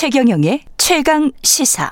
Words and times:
최경영의 0.00 0.62
최강 0.78 1.30
시사. 1.42 1.90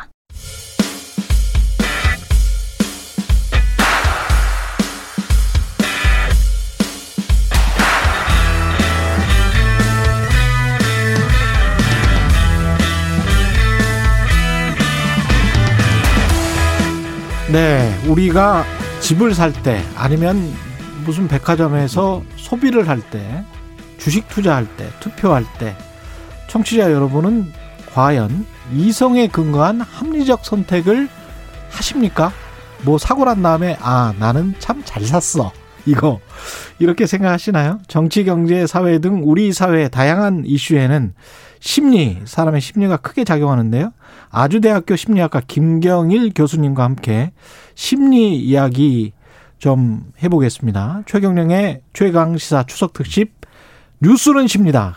네, 17.53 17.95
우리가 18.07 18.65
집을 19.01 19.35
살 19.35 19.53
때 19.53 19.83
아니면 19.95 20.55
무슨 21.05 21.29
백화점에서 21.29 22.23
소비를 22.37 22.89
할 22.89 23.03
때, 23.11 23.45
주식 23.99 24.27
투자할 24.29 24.67
때, 24.79 24.89
투표할 25.01 25.45
때, 25.59 25.77
청취자 26.49 26.91
여러분은 26.91 27.58
과연 27.99 28.47
이성에 28.73 29.27
근거한 29.27 29.81
합리적 29.81 30.45
선택을 30.45 31.09
하십니까? 31.69 32.31
뭐 32.85 32.97
사고 32.97 33.25
난 33.25 33.43
다음에 33.43 33.77
아 33.81 34.15
나는 34.21 34.55
참 34.61 34.85
잘 34.85 35.03
샀어 35.05 35.51
이거 35.85 36.21
이렇게 36.79 37.07
생각하시나요? 37.07 37.81
정치, 37.89 38.23
경제, 38.23 38.69
사회 38.69 39.01
등 39.01 39.23
우리 39.25 39.53
사회의 39.53 39.91
다양한 39.91 40.45
이슈에는 40.47 41.13
심리 41.59 42.21
사람의 42.25 42.61
심리가 42.61 42.99
크게 42.99 43.25
작용하는데요. 43.25 43.93
아주대학교 44.31 44.95
심리학과 44.95 45.43
김경일 45.49 46.31
교수님과 46.37 46.85
함께 46.85 47.33
심리 47.75 48.39
이야기 48.39 49.13
좀 49.59 50.05
해보겠습니다. 50.23 51.03
최경령의 51.05 51.81
최강 51.95 52.39
시사 52.39 52.63
추석 52.63 52.93
특집 52.93 53.33
뉴스는 54.01 54.47
십니다. 54.47 54.95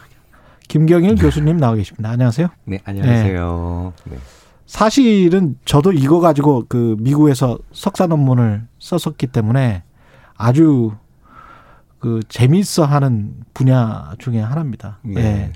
김경일 0.72 1.16
교수님 1.16 1.58
나와 1.58 1.76
계십니다. 1.76 2.12
안녕하세요. 2.12 2.48
네, 2.64 2.80
안녕하세요. 2.86 3.92
네. 4.06 4.18
사실은 4.66 5.58
저도 5.66 5.92
이거 5.92 6.22
가지고 6.22 6.64
그 6.70 6.96
미국에서 6.98 7.60
석사 7.74 8.08
논문을 8.08 8.66
썼었기 8.80 9.28
때문에 9.28 9.84
아주 10.38 10.94
그 12.00 12.22
재미있어 12.30 12.86
하는 12.86 13.34
분야 13.54 14.14
중에 14.18 14.40
하나입니다. 14.40 15.00
네. 15.02 15.22
예. 15.22 15.54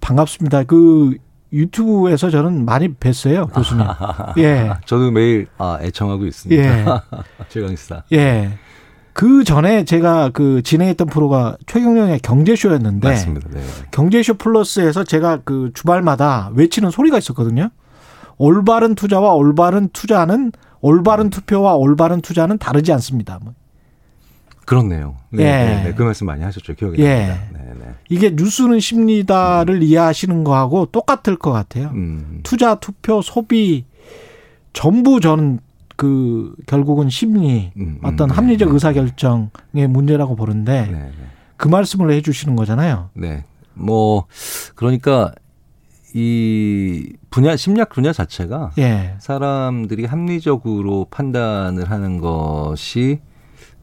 반갑습니다. 0.00 0.64
그 0.64 1.18
유튜브에서 1.52 2.30
저는 2.30 2.64
많이 2.64 2.94
뵀어요, 2.94 3.52
교수님. 3.52 3.84
예. 4.38 4.72
저도 4.86 5.10
매일 5.10 5.48
아, 5.58 5.76
애청하고 5.82 6.24
있습니다. 6.24 6.62
예. 6.62 6.84
최강시사. 7.50 8.04
예. 8.12 8.58
그 9.14 9.44
전에 9.44 9.84
제가 9.84 10.30
그 10.30 10.60
진행했던 10.62 11.06
프로가 11.06 11.56
최경영의 11.66 12.18
경제쇼였는데 12.18 13.08
맞습니다. 13.08 13.48
네. 13.50 13.62
경제쇼 13.92 14.34
플러스에서 14.34 15.04
제가 15.04 15.38
그 15.44 15.70
주말마다 15.72 16.50
외치는 16.54 16.90
소리가 16.90 17.18
있었거든요. 17.18 17.70
올바른 18.36 18.96
투자와 18.96 19.34
올바른 19.34 19.88
투자는 19.92 20.50
올바른 20.80 21.30
투표와 21.30 21.76
올바른 21.76 22.20
투자는 22.20 22.58
다르지 22.58 22.92
않습니다. 22.92 23.38
뭐. 23.40 23.54
그렇네요. 24.66 25.16
네, 25.30 25.44
예. 25.44 25.46
네, 25.46 25.84
네, 25.84 25.94
그 25.94 26.02
말씀 26.02 26.26
많이 26.26 26.42
하셨죠. 26.42 26.74
기억이 26.74 27.00
예. 27.00 27.26
납니다. 27.28 27.48
네, 27.52 27.74
네. 27.78 27.94
이게 28.08 28.30
뉴스는 28.34 28.80
심리다를 28.80 29.76
음. 29.76 29.82
이해하시는 29.82 30.42
거하고 30.42 30.86
똑같을 30.86 31.36
것 31.36 31.52
같아요. 31.52 31.90
음. 31.94 32.40
투자, 32.42 32.74
투표, 32.74 33.22
소비 33.22 33.84
전부 34.72 35.20
저는 35.20 35.60
그 35.96 36.54
결국은 36.66 37.08
심리 37.08 37.72
음, 37.76 37.82
음, 37.82 37.98
어떤 38.02 38.28
네, 38.28 38.34
합리적 38.34 38.68
네. 38.68 38.74
의사 38.74 38.92
결정의 38.92 39.88
문제라고 39.88 40.36
보는데 40.36 40.86
네, 40.86 40.92
네. 40.92 41.12
그 41.56 41.68
말씀을 41.68 42.10
해 42.12 42.20
주시는 42.20 42.56
거잖아요. 42.56 43.10
네. 43.14 43.44
뭐 43.74 44.26
그러니까 44.74 45.32
이 46.14 47.12
분야 47.30 47.56
심리학 47.56 47.88
분야 47.90 48.12
자체가 48.12 48.72
예. 48.78 49.16
사람들이 49.18 50.04
합리적으로 50.04 51.06
판단을 51.10 51.90
하는 51.90 52.18
것이 52.18 53.20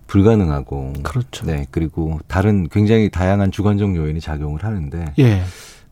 불가능하고 0.07 0.93
그렇죠. 1.03 1.45
네 1.45 1.65
그리고 1.71 2.19
다른 2.27 2.67
굉장히 2.69 3.09
다양한 3.09 3.51
주관적 3.51 3.95
요인이 3.95 4.21
작용을 4.21 4.63
하는데 4.63 5.13
예. 5.19 5.41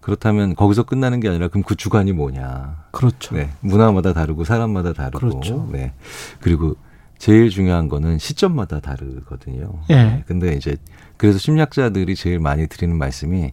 그렇다면 0.09 0.55
거기서 0.55 0.83
끝나는 0.83 1.19
게 1.19 1.29
아니라 1.29 1.49
그럼 1.49 1.61
그 1.63 1.75
주관이 1.75 2.13
뭐냐? 2.13 2.85
그렇죠. 2.91 3.35
네 3.35 3.49
문화마다 3.59 4.11
다르고 4.13 4.43
사람마다 4.43 4.93
다르고 4.93 5.19
그렇죠. 5.19 5.69
네 5.71 5.93
그리고 6.41 6.75
제일 7.19 7.49
중요한 7.51 7.87
거는 7.89 8.17
시점마다 8.17 8.79
다르거든요. 8.79 9.81
예. 9.91 9.95
네, 9.95 10.23
근데 10.25 10.53
이제 10.53 10.77
그래서 11.17 11.37
심리학자들이 11.37 12.15
제일 12.15 12.39
많이 12.39 12.65
드리는 12.65 12.97
말씀이 12.97 13.51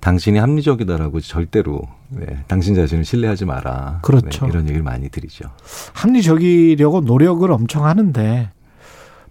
당신이 0.00 0.38
합리적이다라고 0.38 1.20
절대로 1.20 1.82
네, 2.08 2.42
당신 2.48 2.74
자신을 2.74 3.04
신뢰하지 3.04 3.44
마라. 3.44 4.00
그렇죠. 4.02 4.46
네, 4.46 4.50
이런 4.50 4.64
얘기를 4.64 4.82
많이 4.82 5.10
드리죠. 5.10 5.44
합리적이려고 5.92 7.02
노력을 7.02 7.50
엄청 7.52 7.84
하는데 7.84 8.50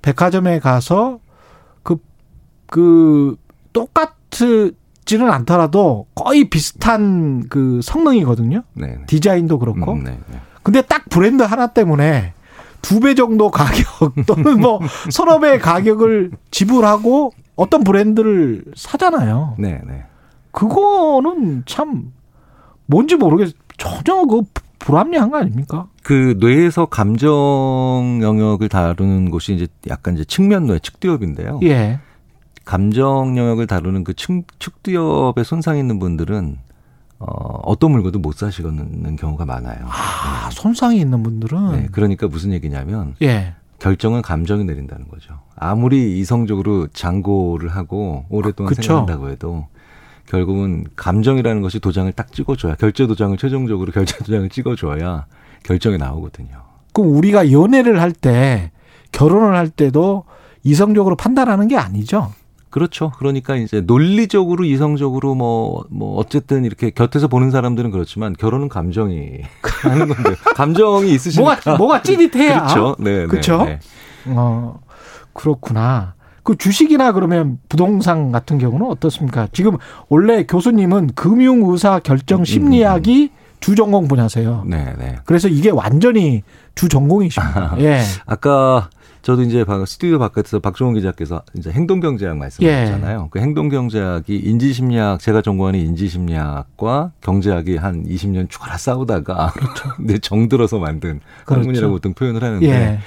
백화점에 0.01 0.59
가서 0.59 1.19
그, 1.81 1.97
그, 2.67 3.35
똑같 3.73 4.21
지는 5.05 5.29
않더라도 5.31 6.05
거의 6.15 6.49
비슷한 6.49 7.47
그 7.49 7.79
성능이거든요. 7.83 8.63
네, 8.73 8.87
네. 8.87 9.05
디자인도 9.07 9.59
그렇고. 9.59 9.93
음, 9.93 10.03
네, 10.03 10.11
네. 10.31 10.39
근데 10.63 10.81
딱 10.81 11.05
브랜드 11.09 11.43
하나 11.43 11.67
때문에 11.67 12.33
두 12.81 12.99
배 12.99 13.13
정도 13.15 13.49
가격 13.51 13.85
또는 14.25 14.59
뭐 14.59 14.79
서너 15.11 15.39
배 15.39 15.57
가격을 15.59 16.31
지불하고 16.51 17.31
어떤 17.55 17.83
브랜드를 17.83 18.63
사잖아요. 18.75 19.55
네, 19.59 19.81
네. 19.87 20.03
그거는 20.51 21.63
참 21.65 22.11
뭔지 22.85 23.15
모르겠 23.15 23.53
전혀 23.77 24.25
그 24.25 24.41
불합리한 24.79 25.29
거 25.31 25.37
아닙니까? 25.37 25.87
그 26.03 26.35
뇌에서 26.39 26.85
감정 26.87 28.19
영역을 28.21 28.67
다루는 28.69 29.29
곳이 29.29 29.53
이제 29.53 29.67
약간 29.89 30.15
이제 30.15 30.23
측면 30.25 30.65
뇌 30.65 30.79
측두엽인데요. 30.79 31.59
예. 31.63 31.99
감정 32.71 33.37
영역을 33.37 33.67
다루는 33.67 34.05
그 34.05 34.13
측, 34.13 34.45
측두엽에 34.59 35.43
손상 35.43 35.77
있는 35.77 35.99
분들은 35.99 36.55
어, 37.19 37.25
어떤 37.63 37.91
물건도 37.91 38.19
못 38.19 38.37
사시는 38.37 39.17
경우가 39.17 39.45
많아요. 39.45 39.79
아, 39.89 40.47
네. 40.49 40.55
손상이 40.55 40.97
있는 40.97 41.21
분들은? 41.21 41.71
네, 41.73 41.87
그러니까 41.91 42.29
무슨 42.29 42.53
얘기냐면. 42.53 43.15
예. 43.23 43.55
결정은 43.79 44.21
감정이 44.21 44.63
내린다는 44.63 45.09
거죠. 45.09 45.37
아무리 45.57 46.17
이성적으로 46.19 46.87
장고를 46.93 47.67
하고 47.75 48.23
오랫동안 48.29 48.69
그쵸. 48.69 48.83
생각한다고 48.83 49.29
해도 49.31 49.67
결국은 50.27 50.85
감정이라는 50.95 51.61
것이 51.61 51.81
도장을 51.81 52.09
딱 52.13 52.31
찍어줘야 52.31 52.75
결제 52.75 53.05
도장을 53.05 53.35
최종적으로 53.37 53.91
결제 53.91 54.17
도장을 54.19 54.47
찍어줘야 54.47 55.25
결정이 55.63 55.97
나오거든요. 55.97 56.61
그럼 56.93 57.17
우리가 57.17 57.51
연애를 57.51 57.99
할 57.99 58.13
때 58.13 58.71
결혼을 59.11 59.57
할 59.57 59.67
때도 59.67 60.23
이성적으로 60.63 61.17
판단하는 61.17 61.67
게 61.67 61.75
아니죠. 61.75 62.31
그렇죠. 62.71 63.11
그러니까 63.17 63.57
이제 63.57 63.81
논리적으로 63.81 64.63
이성적으로 64.63 65.35
뭐뭐 65.35 65.85
뭐 65.91 66.17
어쨌든 66.17 66.65
이렇게 66.65 66.89
곁에서 66.89 67.27
보는 67.27 67.51
사람들은 67.51 67.91
그렇지만 67.91 68.33
결혼은 68.33 68.69
감정이 68.69 69.41
하는 69.83 70.07
건데 70.07 70.35
감정이 70.55 71.11
있으시니까 71.11 71.51
뭐가 71.53 71.77
뭐가 71.77 72.01
찌릿해야 72.01 72.61
그렇죠. 72.61 72.95
네, 72.97 73.27
그렇죠. 73.27 73.65
네, 73.65 73.79
네. 74.25 74.33
어 74.35 74.79
그렇구나. 75.33 76.15
그 76.43 76.55
주식이나 76.57 77.11
그러면 77.11 77.59
부동산 77.69 78.31
같은 78.31 78.57
경우는 78.57 78.87
어떻습니까? 78.87 79.47
지금 79.51 79.77
원래 80.09 80.45
교수님은 80.45 81.11
금융의사 81.13 81.99
결정 81.99 82.43
심리학이 82.43 83.29
주 83.59 83.75
전공 83.75 84.07
분야세요. 84.07 84.63
네, 84.65 84.93
네. 84.97 85.17
그래서 85.25 85.47
이게 85.47 85.69
완전히 85.69 86.41
주 86.73 86.89
전공이십니다. 86.89 87.75
예. 87.79 88.01
아까 88.25 88.89
저도 89.21 89.43
이제 89.43 89.63
스튜디오 89.85 90.17
바깥에서 90.19 90.59
박종원 90.59 90.95
기자께서 90.95 91.43
이제 91.55 91.71
행동경제학 91.71 92.37
말씀하셨잖아요. 92.37 93.21
예. 93.25 93.27
그 93.29 93.39
행동경제학이 93.39 94.35
인지심리학 94.35 95.19
제가 95.19 95.41
전공하는 95.41 95.79
인지심리학과 95.79 97.11
경제학이 97.21 97.77
한 97.77 98.03
20년 98.05 98.49
죽어라 98.49 98.77
싸우다가 98.77 99.51
그렇죠. 99.55 99.89
근데 99.95 100.17
정들어서 100.17 100.79
만든 100.79 101.19
그렇죠. 101.45 101.61
학문이라고 101.61 101.93
보통 101.93 102.13
표현을 102.13 102.43
하는데 102.43 102.67
예. 102.67 102.99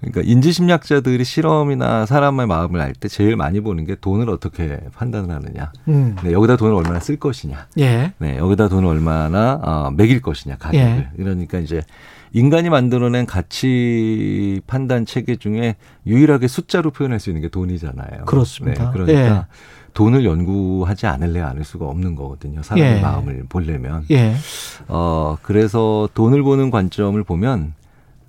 그러니까 0.00 0.22
인지심리학자들이 0.24 1.24
실험이나 1.24 2.06
사람의 2.06 2.46
마음을 2.46 2.80
알 2.80 2.94
때 2.94 3.06
제일 3.08 3.36
많이 3.36 3.60
보는 3.60 3.84
게 3.84 3.96
돈을 3.96 4.30
어떻게 4.30 4.78
판단을 4.94 5.30
하느냐. 5.34 5.72
음. 5.88 6.16
네, 6.24 6.32
여기다 6.32 6.56
돈을 6.56 6.74
얼마나 6.74 7.00
쓸 7.00 7.16
것이냐. 7.16 7.66
예. 7.78 8.12
네, 8.18 8.38
여기다 8.38 8.68
돈을 8.68 8.88
얼마나 8.88 9.60
어, 9.62 9.90
매길 9.90 10.22
것이냐 10.22 10.56
가격을. 10.56 10.86
예. 10.86 11.08
이러니까 11.18 11.58
이제 11.58 11.82
인간이 12.32 12.70
만들어낸 12.70 13.26
가치 13.26 14.60
판단 14.66 15.04
체계 15.04 15.36
중에 15.36 15.76
유일하게 16.06 16.48
숫자로 16.48 16.90
표현할 16.90 17.20
수 17.20 17.30
있는 17.30 17.42
게 17.42 17.48
돈이잖아요. 17.48 18.24
그렇습니다. 18.26 18.84
네, 18.86 18.90
그러니까 18.92 19.20
예. 19.20 19.42
돈을 19.94 20.24
연구하지 20.24 21.06
않을래 21.06 21.40
않을 21.40 21.64
수가 21.64 21.86
없는 21.86 22.14
거거든요. 22.14 22.62
사람의 22.62 22.98
예. 22.98 23.00
마음을 23.00 23.44
보려면. 23.48 24.04
예. 24.10 24.34
어, 24.88 25.36
그래서 25.42 26.08
돈을 26.14 26.42
보는 26.42 26.70
관점을 26.70 27.22
보면 27.24 27.74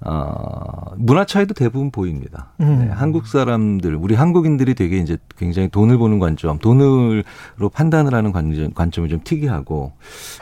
어, 0.02 0.71
문화 0.98 1.26
차이도 1.26 1.54
대부분 1.54 1.92
보입니다. 1.92 2.52
음. 2.60 2.80
네, 2.80 2.88
한국 2.90 3.28
사람들, 3.28 3.96
우리 3.96 4.16
한국인들이 4.16 4.76
되게 4.76 4.98
이제 4.98 5.18
굉장히 5.38 5.70
돈을 5.70 5.98
보는 5.98 6.20
관점, 6.20 6.60
돈으로 6.60 7.70
판단을 7.72 8.14
하는 8.14 8.32
관점, 8.32 8.74
관점이 8.74 9.10
좀 9.10 9.22
특이하고 9.24 9.94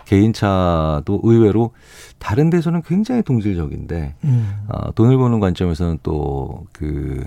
개인차도 0.05 1.21
의외로 1.23 1.71
다른 2.17 2.49
데서는 2.49 2.81
굉장히 2.83 3.21
동질적인데 3.23 4.15
음. 4.23 4.53
어, 4.67 4.91
돈을 4.93 5.17
보는 5.17 5.39
관점에서는 5.39 5.99
또그 6.03 7.25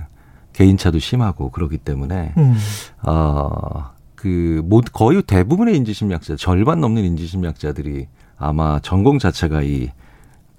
개인차도 0.53 0.99
심하고 0.99 1.51
그러기 1.51 1.79
때문에 1.79 2.35
음. 2.37 2.55
어, 3.03 3.93
그, 4.15 4.63
모, 4.65 4.81
거의 4.93 5.23
대부분의 5.23 5.77
인지심리학자, 5.77 6.37
절반 6.37 6.81
넘는 6.81 7.03
인지심리학자들이 7.03 8.07
아마 8.37 8.79
전공 8.81 9.19
자체가 9.19 9.63
이 9.63 9.91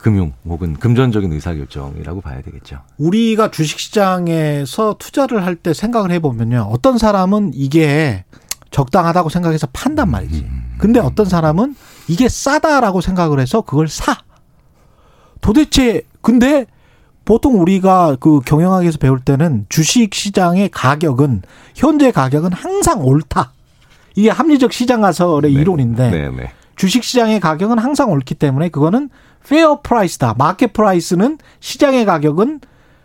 금융 0.04 0.34
혹은 0.46 0.74
금전적인 0.74 1.32
의사결정이라고 1.32 2.20
봐야 2.20 2.42
되겠죠. 2.42 2.80
우리가 2.98 3.50
주식시장에서 3.52 4.98
투자를 5.00 5.46
할 5.46 5.56
때 5.56 5.74
생각을 5.74 6.12
해보면요. 6.12 6.68
어떤 6.70 6.98
사람은 6.98 7.52
이게 7.54 8.26
적당하다고 8.70 9.30
생각해서 9.30 9.68
판단 9.72 10.12
말이지. 10.12 10.46
근데 10.78 11.00
어떤 11.00 11.26
사람은 11.26 11.76
이게 12.10 12.28
싸다라고 12.28 13.00
생각을 13.00 13.40
해서 13.40 13.62
그걸 13.62 13.88
사. 13.88 14.18
도대체, 15.40 16.02
근데 16.22 16.66
보통 17.24 17.62
우리가 17.62 18.18
그 18.20 18.42
경영학에서 18.42 18.98
배울 18.98 19.22
때는 19.22 19.68
주식 19.70 20.14
시장의 20.14 20.70
가격은 20.70 21.44
현재 21.76 22.12
가격은 22.12 22.52
항상 22.52 23.06
옳다. 23.06 23.54
이게 24.16 24.30
합리적 24.30 24.74
시장 24.74 25.00
가설의 25.02 25.54
네. 25.54 25.62
이론인데 25.62 26.10
네, 26.10 26.30
네. 26.30 26.52
주식 26.76 27.04
시장의 27.04 27.40
가격은 27.40 27.80
항상 27.80 28.12
옳기 28.12 28.36
때문에 28.36 28.68
그거는 28.70 29.10
fair 29.48 29.81
price다. 29.81 30.36
market 30.38 30.74
price는 30.74 31.38
시장의 31.60 32.06
가격은 32.06 32.60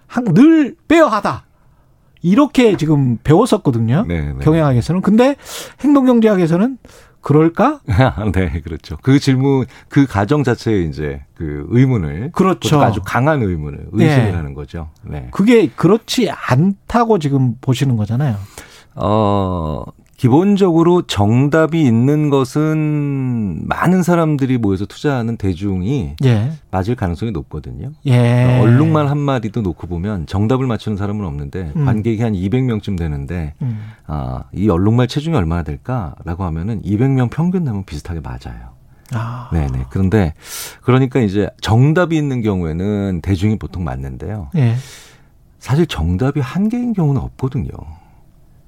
항- 0.06 0.24
늘 0.34 0.76
fair하다. 0.88 1.44
이렇게 2.22 2.76
지금 2.76 3.18
배웠었거든요. 3.22 4.04
네, 4.08 4.32
네. 4.32 4.38
경영학에서는. 4.44 5.02
근데 5.02 5.36
행동경제학에서는 5.80 6.78
그럴까? 7.20 7.80
네, 8.34 8.60
그렇죠. 8.62 8.96
그 9.02 9.18
질문, 9.18 9.66
그 9.88 10.06
가정 10.06 10.42
자체에 10.44 10.82
이제 10.82 11.22
그 11.34 11.66
의문을. 11.68 12.30
그렇죠. 12.32 12.80
아주 12.82 13.00
강한 13.04 13.42
의문을, 13.42 13.88
의심을 13.92 14.24
네. 14.24 14.32
하는 14.32 14.54
거죠. 14.54 14.90
네. 15.02 15.28
그게 15.30 15.68
그렇지 15.68 16.30
않다고 16.30 17.18
지금 17.18 17.56
보시는 17.60 17.96
거잖아요. 17.96 18.36
어, 18.94 19.84
기본적으로 20.18 21.02
정답이 21.02 21.80
있는 21.80 22.28
것은 22.28 23.62
많은 23.68 24.02
사람들이 24.02 24.58
모여서 24.58 24.84
투자하는 24.84 25.36
대중이 25.36 26.16
예. 26.24 26.50
맞을 26.72 26.96
가능성이 26.96 27.30
높거든요. 27.30 27.92
예. 28.04 28.58
얼룩말 28.60 29.08
한 29.08 29.16
마디도 29.16 29.62
놓고 29.62 29.86
보면 29.86 30.26
정답을 30.26 30.66
맞추는 30.66 30.98
사람은 30.98 31.24
없는데 31.24 31.72
음. 31.76 31.84
관객이 31.84 32.20
한 32.20 32.32
200명쯤 32.32 32.98
되는데 32.98 33.54
음. 33.62 33.80
아, 34.08 34.42
이 34.52 34.68
얼룩말 34.68 35.06
체중이 35.06 35.36
얼마나 35.36 35.62
될까라고 35.62 36.42
하면은 36.42 36.82
200명 36.82 37.30
평균 37.30 37.62
내면 37.62 37.84
비슷하게 37.84 38.18
맞아요. 38.18 38.70
아. 39.12 39.50
네네. 39.52 39.84
그런데 39.90 40.34
그러니까 40.82 41.20
이제 41.20 41.48
정답이 41.60 42.16
있는 42.16 42.42
경우에는 42.42 43.20
대중이 43.22 43.56
보통 43.56 43.84
맞는데요. 43.84 44.50
예. 44.56 44.74
사실 45.60 45.86
정답이 45.86 46.40
한 46.40 46.68
개인 46.68 46.92
경우는 46.92 47.20
없거든요. 47.20 47.70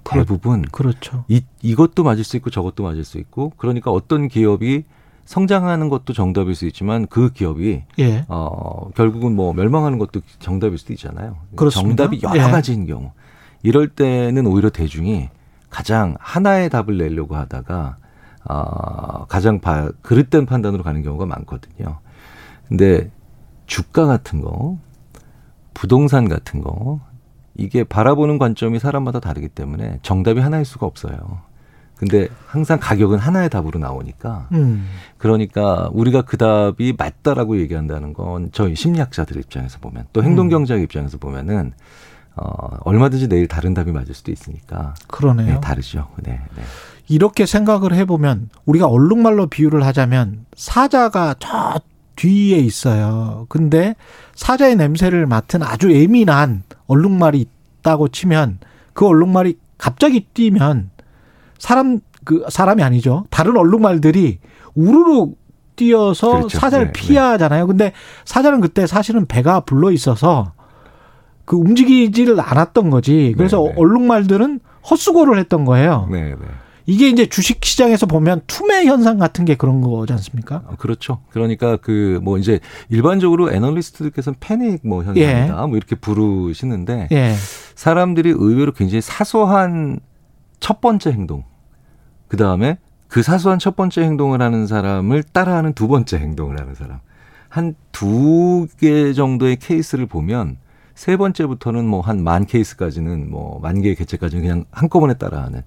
대부분 0.05 0.63
그렇죠. 0.63 1.25
이 1.29 1.43
이것도 1.63 2.05
맞을 2.05 2.25
수 2.25 2.37
있고 2.37 2.51
저것도 2.51 2.83
맞을 2.83 3.05
수 3.05 3.19
있고 3.19 3.53
그러니까 3.57 3.91
어떤 3.91 4.29
기업이 4.29 4.85
성장하는 5.25 5.89
것도 5.89 6.13
정답일 6.13 6.55
수 6.55 6.67
있지만 6.67 7.07
그 7.07 7.33
기업이 7.33 7.85
예. 7.99 8.25
어 8.29 8.91
결국은 8.97 9.37
뭐 9.37 9.53
멸망하는 9.53 9.99
것도 9.99 10.21
정답일 10.41 10.79
수도 10.79 10.93
있잖아요. 10.93 11.37
그렇습니다. 11.55 12.05
정답이 12.05 12.21
여러 12.23 12.49
예. 12.49 12.51
가지인 12.51 12.87
경우 12.87 13.13
이럴 13.63 13.89
때는 13.89 14.47
오히려 14.47 14.71
대중이 14.71 15.29
가장 15.69 16.17
하나의 16.19 16.69
답을 16.71 16.99
내려고 16.99 17.37
하다가 17.37 17.97
어 18.49 19.27
가장 19.27 19.61
바, 19.61 19.91
그릇된 20.03 20.47
판단으로 20.47 20.83
가는 20.83 21.03
경우가 21.03 21.27
많거든요. 21.27 22.01
근데 22.69 23.11
주가 23.67 24.07
같은 24.07 24.41
거, 24.41 24.79
부동산 25.75 26.29
같은 26.29 26.61
거 26.61 27.01
이게 27.61 27.85
바라보는 27.85 28.39
관점이 28.39 28.79
사람마다 28.79 29.21
다르기 29.21 29.49
때문에 29.49 29.99
정답이 30.03 30.41
하나일 30.41 30.65
수가 30.65 30.87
없어요. 30.87 31.43
근데 31.99 32.29
항상 32.47 32.79
가격은 32.81 33.19
하나의 33.19 33.51
답으로 33.51 33.79
나오니까 33.79 34.49
음. 34.53 34.89
그러니까 35.19 35.91
우리가 35.93 36.23
그 36.23 36.39
답이 36.39 36.95
맞다라고 36.97 37.59
얘기한다는 37.59 38.15
건 38.15 38.49
저희 38.53 38.75
심리학자들 38.75 39.37
입장에서 39.37 39.79
보면 39.81 40.07
또 40.15 40.23
행동 40.23 40.49
경제학 40.49 40.81
입장에서 40.81 41.19
보면은 41.19 41.75
어 42.37 42.79
얼마든지 42.85 43.29
내일 43.29 43.47
다른 43.47 43.75
답이 43.75 43.93
맞을 43.93 44.15
수도 44.15 44.33
있으니까 44.33 44.95
그러네요. 45.09 45.55
네, 45.55 45.61
다르죠. 45.61 46.09
네, 46.23 46.41
네. 46.57 46.63
이렇게 47.09 47.45
생각을 47.45 47.93
해보면 47.93 48.49
우리가 48.65 48.87
얼룩말로 48.87 49.49
비유를 49.49 49.85
하자면 49.85 50.47
사자가 50.57 51.35
저 51.39 51.81
뒤에 52.21 52.59
있어요. 52.59 53.47
근데 53.49 53.95
사자의 54.35 54.77
냄새를 54.77 55.27
맡은 55.27 55.63
아주 55.63 55.91
예민한 55.91 56.65
얼룩말이 56.87 57.47
있다고 57.81 58.09
치면 58.09 58.59
그 58.93 59.07
얼룩말이 59.07 59.57
갑자기 59.79 60.27
뛰면 60.35 60.91
사람 61.59 62.01
그 62.25 62.45
사람이 62.51 62.83
아니죠. 62.83 63.25
다른 63.31 63.57
얼룩말들이 63.57 64.39
우르르 64.75 65.33
뛰어서 65.77 66.33
그렇죠. 66.33 66.59
사자를 66.59 66.87
네, 66.89 66.93
피하잖아요. 66.93 67.67
근데 67.67 67.93
사자는 68.27 68.61
그때 68.61 68.87
사실은 68.87 69.25
배가 69.25 69.61
불러 69.61 69.91
있어서 69.91 70.53
그 71.47 71.57
움직이지를 71.57 72.39
않았던 72.39 72.91
거지. 72.91 73.33
그래서 73.35 73.63
네, 73.63 73.69
네. 73.71 73.75
얼룩말들은 73.79 74.61
헛수고를 74.91 75.39
했던 75.39 75.65
거예요. 75.65 76.07
네, 76.11 76.35
네. 76.35 76.37
이게 76.91 77.09
이제 77.09 77.27
주식 77.27 77.65
시장에서 77.65 78.07
보면 78.07 78.43
투매 78.47 78.85
현상 78.87 79.19
같은 79.19 79.45
게 79.45 79.55
그런 79.55 79.81
거지 79.81 80.13
않습니까? 80.13 80.63
어, 80.67 80.75
그렇죠. 80.79 81.21
그러니까 81.31 81.77
그 81.77 82.19
뭐 82.23 82.37
이제 82.39 82.59
일반적으로 82.89 83.53
애널리스트들께서는 83.53 84.37
패닉 84.41 84.81
뭐 84.87 85.03
현상이다 85.05 85.67
뭐 85.69 85.77
이렇게 85.77 85.95
부르시는데 85.97 87.09
예. 87.13 87.35
사람들이 87.75 88.31
의외로 88.31 88.73
굉장히 88.73 89.01
사소한 89.01 90.01
첫 90.59 90.81
번째 90.81 91.13
행동, 91.13 91.45
그 92.29 92.37
다음에 92.37 92.79
그 93.09 93.23
사소한 93.23 93.59
첫 93.59 93.77
번째 93.77 94.03
행동을 94.03 94.43
하는 94.43 94.67
사람을 94.67 95.23
따라하는 95.23 95.73
두 95.75 95.89
번째 95.89 96.19
행동을 96.19 96.61
하는 96.61 96.75
사람. 96.75 96.99
한 97.49 97.75
두 97.93 98.67
개 98.79 99.13
정도의 99.13 99.57
케이스를 99.57 100.07
보면 100.07 100.59
세 100.95 101.17
번째부터는 101.17 101.87
뭐 101.87 102.01
한 102.03 102.23
만 102.23 102.47
케이스까지는 102.47 103.31
뭐 103.31 103.59
만 103.61 103.81
개의 103.83 103.95
개체까지는 103.97 104.43
그냥 104.45 104.65
한꺼번에 104.71 105.15
따라하는. 105.15 105.63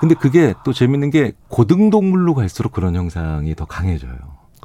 근데 0.00 0.14
그게 0.14 0.54
또 0.64 0.72
재밌는 0.72 1.10
게 1.10 1.32
고등동물로 1.48 2.34
갈수록 2.34 2.72
그런 2.72 2.94
형상이 2.94 3.54
더 3.54 3.64
강해져요. 3.64 4.12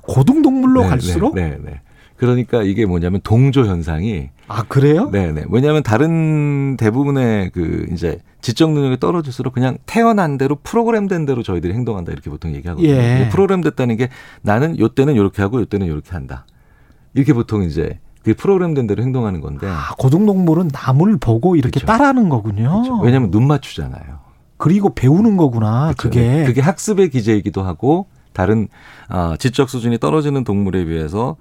고등동물로 0.03 0.83
네, 0.83 0.87
갈수록 0.89 1.35
네, 1.35 1.49
네, 1.49 1.57
네. 1.63 1.81
그러니까 2.17 2.61
이게 2.63 2.85
뭐냐면 2.85 3.19
동조 3.23 3.65
현상이 3.65 4.29
아 4.47 4.63
그래요? 4.63 5.09
네네. 5.11 5.45
왜냐하면 5.49 5.83
다른 5.83 6.77
대부분의 6.77 7.51
그 7.51 7.87
이제 7.91 8.19
지적 8.41 8.71
능력이 8.71 8.99
떨어질수록 8.99 9.53
그냥 9.53 9.77
태어난 9.85 10.37
대로 10.37 10.55
프로그램된 10.61 11.25
대로 11.25 11.43
저희들이 11.43 11.73
행동한다 11.73 12.11
이렇게 12.11 12.29
보통 12.29 12.53
얘기하거든요. 12.55 12.87
예. 12.87 12.95
근데 12.95 13.29
프로그램 13.29 13.61
됐다는 13.61 13.97
게 13.97 14.09
나는 14.41 14.77
요 14.79 14.89
때는 14.89 15.15
요렇게 15.15 15.41
하고 15.41 15.59
요 15.59 15.65
때는 15.65 15.87
요렇게 15.87 16.11
한다. 16.11 16.45
이렇게 17.13 17.33
보통 17.33 17.63
이제 17.63 17.99
그 18.23 18.33
프로그램된 18.35 18.87
대로 18.87 19.03
행동하는 19.03 19.41
건데. 19.41 19.67
아, 19.67 19.93
고등동물은 19.97 20.69
남을 20.71 21.17
보고 21.17 21.55
이렇게 21.55 21.79
그렇죠. 21.79 21.87
따라하는 21.87 22.29
거군요. 22.29 22.81
그렇죠. 22.83 22.99
왜냐하면 22.99 23.31
눈 23.31 23.47
맞추잖아요. 23.47 24.22
그리고 24.63 24.93
배우는 24.95 25.35
거구나. 25.35 25.93
그렇죠. 25.97 26.17
그게 26.19 26.45
그게 26.45 26.61
학습의 26.61 27.09
기제이기도 27.09 27.63
하고 27.63 28.07
다른 28.31 28.69
아, 29.09 29.35
지적 29.37 29.69
수준이 29.69 29.99
떨어지는 29.99 30.45
동물에 30.45 30.85
비해서 30.85 31.35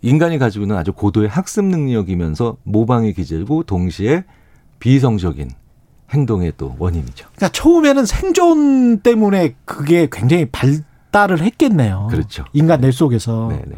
인간이 0.00 0.38
가지고 0.38 0.64
있는 0.64 0.76
아주 0.76 0.92
고도의 0.92 1.28
학습 1.28 1.64
능력이면서 1.64 2.56
모방의 2.62 3.14
기제고 3.14 3.64
동시에 3.64 4.22
비이성적인 4.78 5.50
행동의 6.10 6.52
또 6.56 6.76
원인이죠. 6.78 7.26
그러니까 7.34 7.48
처음에는 7.48 8.06
생존 8.06 9.00
때문에 9.00 9.56
그게 9.64 10.06
굉장히 10.12 10.46
발달을 10.46 11.40
했겠네요. 11.42 12.06
그렇죠. 12.12 12.44
인간 12.52 12.80
뇌 12.80 12.92
속에서. 12.92 13.48
네네. 13.48 13.76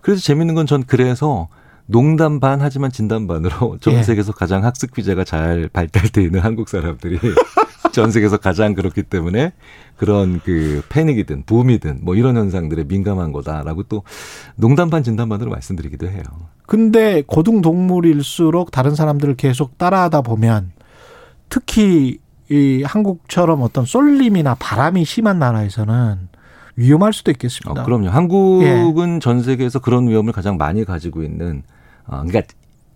그래서 0.00 0.20
재밌는 0.22 0.56
건 0.56 0.66
전 0.66 0.82
그래서 0.82 1.46
농담 1.86 2.40
반 2.40 2.60
하지만 2.62 2.90
진담 2.90 3.28
반으로 3.28 3.78
전 3.80 3.94
예. 3.94 4.02
세계에서 4.02 4.32
가장 4.32 4.64
학습 4.64 4.92
기제가 4.92 5.22
잘 5.22 5.68
발달돼 5.72 6.22
있는 6.24 6.40
한국 6.40 6.68
사람들이 6.68 7.16
전 7.92 8.10
세계에서 8.10 8.36
가장 8.36 8.74
그렇기 8.74 9.02
때문에 9.04 9.52
그런 9.96 10.40
그 10.44 10.82
패닉이든 10.88 11.44
붐이든 11.44 12.00
뭐 12.02 12.14
이런 12.14 12.36
현상들에 12.36 12.84
민감한 12.84 13.32
거다라고 13.32 13.84
또 13.84 14.02
농담 14.56 14.90
반 14.90 15.02
진담 15.02 15.28
반으로 15.28 15.50
말씀드리기도 15.50 16.08
해요. 16.08 16.22
근데 16.66 17.22
고등 17.26 17.62
동물일수록 17.62 18.70
다른 18.70 18.94
사람들을 18.94 19.34
계속 19.36 19.76
따라하다 19.76 20.22
보면 20.22 20.72
특히 21.48 22.18
이 22.50 22.82
한국처럼 22.84 23.62
어떤 23.62 23.84
쏠림이나 23.84 24.56
바람이 24.58 25.04
심한 25.04 25.38
나라에서는 25.38 26.28
위험할 26.76 27.12
수도 27.12 27.30
있겠습니다. 27.30 27.82
어, 27.82 27.84
그럼요. 27.84 28.08
한국은 28.08 29.20
전 29.20 29.42
세계에서 29.42 29.80
그런 29.80 30.08
위험을 30.08 30.32
가장 30.32 30.56
많이 30.56 30.84
가지고 30.84 31.22
있는 31.22 31.62
어, 32.06 32.22
그러니까 32.26 32.42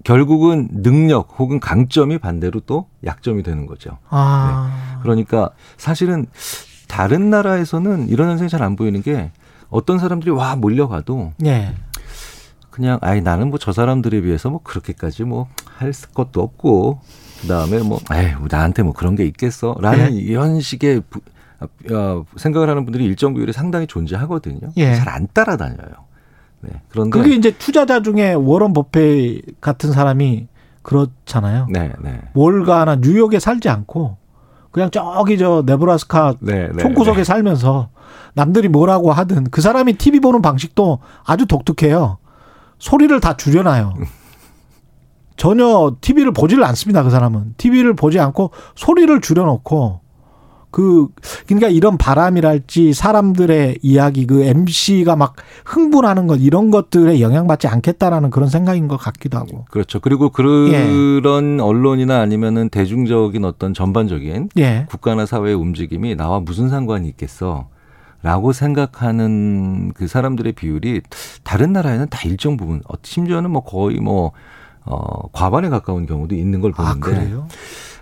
결국은 0.05 0.69
능력 0.71 1.35
혹은 1.39 1.59
강점이 1.61 2.19
반대로 2.19 2.61
또 2.61 2.87
약점이 3.05 3.43
되는 3.43 3.67
거죠. 3.67 3.99
아. 4.11 4.71
네. 4.95 4.99
그러니까 5.03 5.51
사실은 5.77 6.27
다른 6.89 7.31
나라에서는 7.31 8.09
이런 8.09 8.29
현상이 8.31 8.49
잘 8.49 8.63
안 8.63 8.77
보이는 8.77 9.03
게 9.03 9.31
어떤 9.71 9.99
사람들이 9.99 10.31
와 10.31 10.55
몰려가도 10.57 11.33
네. 11.39 11.75
그냥 12.71 12.99
아이 13.03 13.21
나는 13.21 13.49
뭐 13.49 13.59
저 13.61 13.73
사람들에 13.73 14.21
비해서 14.21 14.51
뭐 14.51 14.61
그렇게까지 14.63 15.25
뭐 15.25 15.49
할 15.77 15.93
것도 16.15 16.41
없고 16.41 17.01
그다음에 17.43 17.79
뭐 17.83 17.99
에이 18.13 18.35
나한테 18.49 18.83
뭐 18.85 18.93
그런 18.93 19.17
게 19.17 19.25
있겠어라는 19.27 20.11
네. 20.15 20.21
이런 20.21 20.61
식의 20.61 21.03
부, 21.11 21.21
어, 21.93 22.25
생각을 22.37 22.69
하는 22.69 22.85
분들이 22.85 23.05
일정 23.05 23.35
비율에 23.35 23.53
상당히 23.53 23.87
존재하거든요. 23.87 24.69
예. 24.77 24.95
잘안 24.95 25.27
따라다녀요. 25.33 26.05
네. 26.65 26.81
그런데 26.89 27.19
그게 27.19 27.35
이제 27.35 27.51
투자자 27.53 28.03
중에 28.03 28.35
워런 28.35 28.73
버페 28.73 29.41
같은 29.61 29.93
사람이 29.93 30.49
그렇잖아요. 30.83 31.67
네, 31.71 31.93
네. 32.03 32.21
월가나 32.35 32.97
뉴욕에 32.97 33.39
살지 33.39 33.69
않고 33.69 34.17
그냥 34.71 34.91
저기 34.91 35.39
저 35.39 35.63
네브라스카 35.65 36.35
네, 36.41 36.69
네, 36.69 36.79
총구석에 36.79 37.19
네. 37.19 37.25
살면서 37.25 37.91
남들이 38.35 38.69
뭐라고 38.69 39.13
하든 39.13 39.51
그 39.51 39.61
사람이 39.61 39.95
TV 39.95 40.21
보는 40.21 40.43
방식도 40.43 40.99
아주 41.25 41.47
독특해요. 41.47 42.19
소리를 42.79 43.19
다 43.21 43.37
줄여놔요. 43.37 43.95
전혀 45.37 45.97
TV를 46.01 46.33
보지를 46.33 46.65
않습니다. 46.65 47.03
그 47.03 47.11
사람은 47.11 47.55
TV를 47.57 47.95
보지 47.95 48.21
않고 48.21 48.51
소리를 48.75 49.21
줄여놓고 49.21 50.01
그 50.75 51.07
그러니까 51.47 51.69
이런 51.69 51.97
바람이랄지 51.97 52.95
사람들의 52.95 53.79
이야기 53.81 54.27
그 54.27 54.43
MC가 54.43 55.15
막 55.15 55.37
흥분하는 55.65 56.27
것 56.27 56.41
이런 56.41 56.73
것들에 56.73 57.21
영향받지 57.21 57.69
않겠다라는 57.69 58.31
그런 58.31 58.49
생각인 58.49 58.89
것 58.89 58.97
같기도 58.97 59.39
하고. 59.39 59.67
그렇죠. 59.71 60.01
그리고 60.01 60.31
그런 60.31 60.73
예. 60.73 61.63
언론이나 61.63 62.19
아니면은 62.19 62.71
대중적인 62.71 63.45
어떤 63.45 63.73
전반적인 63.73 64.49
예. 64.59 64.87
국가나 64.89 65.27
사회의 65.27 65.55
움직임이 65.55 66.17
나와 66.17 66.41
무슨 66.41 66.69
상관이 66.69 67.07
있겠어? 67.07 67.69
라고 68.25 68.53
생각하는 68.53 69.93
그 69.93 70.09
사람들의 70.09 70.55
비율이 70.55 71.03
다른 71.45 71.73
나라에는 71.73 72.09
다 72.11 72.19
일정 72.25 72.57
부분, 72.57 72.83
어, 72.89 72.95
심지어는 73.01 73.49
뭐 73.49 73.63
거의 73.63 73.99
뭐, 73.99 74.33
어, 74.85 75.29
과반에 75.31 75.69
가까운 75.69 76.07
경우도 76.07 76.35
있는 76.35 76.61
걸 76.61 76.73
보는데. 76.73 76.97
아, 76.97 76.99
그래요? 77.01 77.47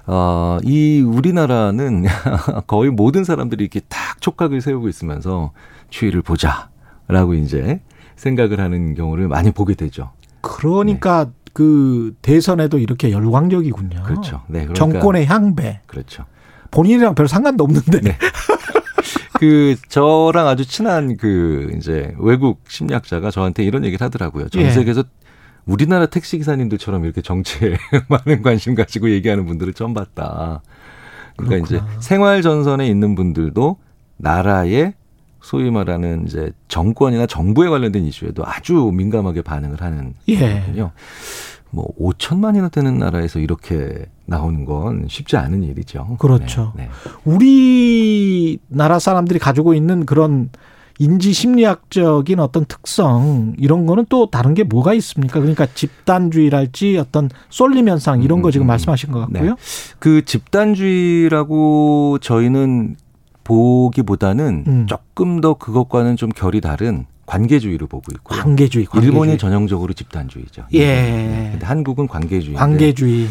어, 0.06 0.58
이 0.64 1.00
우리나라는 1.00 2.06
거의 2.66 2.90
모든 2.90 3.24
사람들이 3.24 3.64
이렇게 3.64 3.80
딱 3.88 4.20
촉각을 4.20 4.60
세우고 4.60 4.88
있으면서 4.88 5.52
추위를 5.90 6.22
보자라고 6.22 7.34
이제 7.34 7.80
생각을 8.16 8.60
하는 8.60 8.94
경우를 8.94 9.28
많이 9.28 9.50
보게 9.50 9.74
되죠. 9.74 10.10
그러니까 10.40 11.26
네. 11.26 11.30
그 11.52 12.14
대선에도 12.22 12.78
이렇게 12.78 13.12
열광적이군요. 13.12 14.02
그렇죠. 14.02 14.42
네, 14.48 14.60
그러니까 14.60 14.74
정권의 14.74 15.26
향배. 15.26 15.80
그렇죠. 15.86 16.24
본인이랑 16.70 17.14
별 17.14 17.28
상관도 17.28 17.64
없는데. 17.64 18.00
네. 18.00 18.18
그 19.38 19.76
저랑 19.88 20.46
아주 20.46 20.64
친한 20.64 21.16
그 21.16 21.72
이제 21.76 22.14
외국 22.18 22.62
심리학자가 22.68 23.30
저한테 23.30 23.64
이런 23.64 23.84
얘기를 23.84 24.04
하더라고요. 24.04 24.48
전 24.48 24.62
예. 24.62 24.70
세계에서 24.70 25.04
우리나라 25.66 26.06
택시 26.06 26.38
기사님들처럼 26.38 27.04
이렇게 27.04 27.22
정치에 27.22 27.76
많은 28.08 28.42
관심 28.42 28.74
가지고 28.74 29.10
얘기하는 29.10 29.46
분들을 29.46 29.72
처음 29.74 29.94
봤다. 29.94 30.62
그러니까 31.36 31.66
그렇구나. 31.66 31.90
이제 31.90 32.00
생활 32.00 32.42
전선에 32.42 32.86
있는 32.86 33.14
분들도 33.14 33.76
나라의 34.16 34.94
소위 35.40 35.70
말하는 35.70 36.24
이제 36.26 36.52
정권이나 36.68 37.26
정부에 37.26 37.68
관련된 37.68 38.04
이슈에도 38.04 38.44
아주 38.46 38.90
민감하게 38.94 39.42
반응을 39.42 39.80
하는 39.80 40.14
예. 40.28 40.38
거거든요. 40.38 40.92
뭐 41.70 41.88
5천만이나 41.98 42.70
되는 42.70 42.98
나라에서 42.98 43.38
이렇게 43.38 44.04
나오는 44.26 44.64
건 44.64 45.06
쉽지 45.08 45.36
않은 45.36 45.62
일이죠. 45.62 46.16
그렇죠. 46.18 46.72
네, 46.76 46.84
네. 46.84 46.90
우리나라 47.24 48.98
사람들이 48.98 49.38
가지고 49.38 49.74
있는 49.74 50.04
그런 50.06 50.50
인지 50.98 51.32
심리학적인 51.32 52.38
어떤 52.40 52.64
특성 52.64 53.54
이런 53.58 53.86
거는 53.86 54.06
또 54.08 54.30
다른 54.30 54.54
게 54.54 54.62
뭐가 54.64 54.94
있습니까? 54.94 55.40
그러니까 55.40 55.66
집단주의랄지 55.74 56.98
어떤 56.98 57.28
쏠림 57.50 57.88
현상 57.88 58.22
이런 58.22 58.42
거 58.42 58.50
지금 58.50 58.66
음, 58.66 58.68
말씀하신 58.68 59.10
것 59.12 59.20
같고요. 59.20 59.50
네. 59.50 59.56
그 59.98 60.24
집단주의라고 60.24 62.18
저희는 62.20 62.96
보기보다는 63.44 64.64
음. 64.66 64.86
조금 64.86 65.40
더 65.40 65.54
그것과는 65.54 66.16
좀 66.16 66.30
결이 66.30 66.60
다른 66.60 67.06
관계주의를 67.26 67.86
보고 67.86 68.04
있고요. 68.14 68.40
관계주의, 68.40 68.86
관계주의. 68.86 69.12
일본이 69.12 69.38
전형적으로 69.38 69.92
집단주의죠. 69.92 70.66
예. 70.72 70.86
네. 70.86 71.48
근데 71.52 71.66
한국은 71.66 72.06
관계주의. 72.06 72.54
관계주의. 72.56 73.28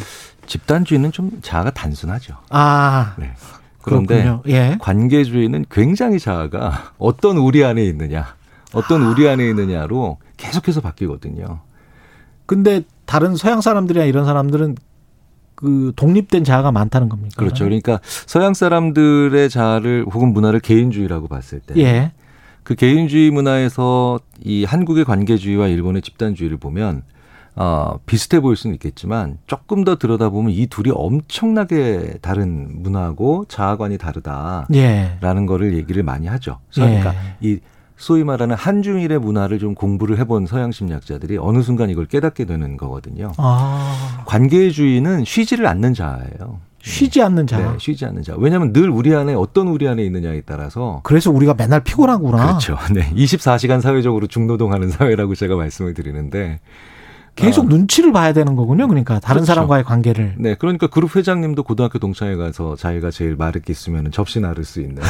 집단주의는 0.48 1.12
좀 1.12 1.32
자아가 1.42 1.72
단순하죠. 1.72 2.36
아. 2.50 3.16
네. 3.20 3.32
그런데 3.82 4.40
예. 4.48 4.78
관계주의는 4.80 5.66
굉장히 5.70 6.20
자아가 6.20 6.94
어떤 6.98 7.38
우리 7.38 7.64
안에 7.64 7.84
있느냐, 7.86 8.36
어떤 8.74 9.02
우리 9.04 9.28
안에 9.28 9.48
있느냐로 9.50 10.18
계속해서 10.38 10.82
바뀌거든요. 10.82 11.60
근데 12.46 12.84
다른 13.06 13.36
서양 13.36 13.62
사람들이나 13.62 14.06
이런 14.06 14.26
사람들은 14.26 14.76
그 15.56 15.94
독립된 15.96 16.44
자아가 16.44 16.72
많다는 16.72 17.08
겁니까? 17.08 17.36
그렇죠. 17.38 17.66
그러니까 17.66 18.00
서양 18.04 18.54
사람들의 18.54 19.50
자아를 19.50 20.06
혹은 20.12 20.34
문화를 20.34 20.60
개인주의라고 20.60 21.28
봤을 21.28 21.60
때, 21.60 21.76
예. 21.78 22.14
그 22.64 22.76
개인주의 22.76 23.32
문화에서 23.32 24.20
이 24.44 24.64
한국의 24.64 25.06
관계주의와 25.06 25.68
일본의 25.68 26.02
집단주의를 26.02 26.58
보면 26.58 27.04
어, 27.56 28.00
비슷해 28.06 28.40
보일 28.40 28.56
수는 28.56 28.76
있겠지만 28.76 29.38
조금 29.46 29.84
더 29.84 29.98
들여다보면 29.98 30.52
이 30.52 30.68
둘이 30.68 30.92
엄청나게 30.94 32.16
다른 32.22 32.82
문화고 32.82 33.46
자아관이 33.50 33.98
다르다라는 33.98 34.74
예. 34.74 35.46
거를 35.48 35.76
얘기를 35.76 36.02
많이 36.04 36.28
하죠. 36.28 36.60
그러니까 36.74 37.14
예. 37.14 37.36
이 37.42 37.60
소위 37.98 38.24
말하는 38.24 38.56
한중일의 38.56 39.20
문화를 39.20 39.60
좀 39.60 39.76
공부를 39.76 40.18
해본 40.18 40.48
서양 40.48 40.72
심리학자들이 40.72 41.38
어느 41.38 41.62
순간 41.62 41.90
이걸 41.92 42.06
깨닫게 42.08 42.46
되는 42.46 42.76
거거든요. 42.76 43.34
아. 43.38 44.24
관계주의는 44.26 45.24
쉬지를 45.24 45.68
않는 45.68 45.94
자아예요. 45.94 46.60
쉬지 46.82 47.22
않는 47.22 47.46
자. 47.46 47.60
네, 47.60 47.78
쉬지 47.78 48.06
않는 48.06 48.24
자. 48.24 48.34
왜냐하면 48.38 48.74
늘 48.74 48.90
우리 48.90 49.14
안에 49.14 49.36
어떤 49.36 49.68
우리 49.68 49.88
안에 49.88 50.04
있느냐에 50.04 50.42
따라서. 50.48 51.02
그래서 51.04 51.30
우리가 51.30 51.54
맨날 51.54 51.84
피곤하구나. 51.84 52.44
그렇죠. 52.44 52.76
네. 52.92 53.08
24시간 53.14 53.82
사회적으로 53.82 54.26
중노동하는 54.26 54.90
사회라고 54.90 55.36
제가 55.36 55.56
말씀을 55.56 55.94
드리는데 55.94 56.60
계속 57.36 57.66
어. 57.66 57.70
눈치를 57.70 58.12
봐야 58.12 58.34
되는 58.34 58.56
거군요. 58.56 58.88
그러니까 58.88 59.20
다른 59.20 59.40
그렇죠. 59.40 59.54
사람과의 59.54 59.84
관계를. 59.84 60.36
네, 60.38 60.56
그러니까 60.56 60.88
그룹 60.88 61.16
회장님도 61.16 61.64
고등학교 61.64 61.98
동창회 61.98 62.36
가서 62.36 62.76
자기가 62.76 63.10
제일 63.10 63.36
마르게 63.36 63.72
있으면 63.72 64.12
접시 64.12 64.40
나를 64.40 64.66
수 64.66 64.82
있는. 64.82 65.02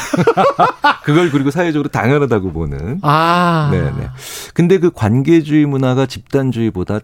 그걸 1.04 1.30
그리고 1.30 1.50
사회적으로 1.50 1.88
당연하다고 1.88 2.52
보는. 2.52 3.00
아. 3.02 3.68
네, 3.72 3.82
네. 3.82 4.08
근데 4.54 4.78
그 4.78 4.90
관계주의 4.90 5.66
문화가 5.66 6.06
집단주의보다 6.06 7.00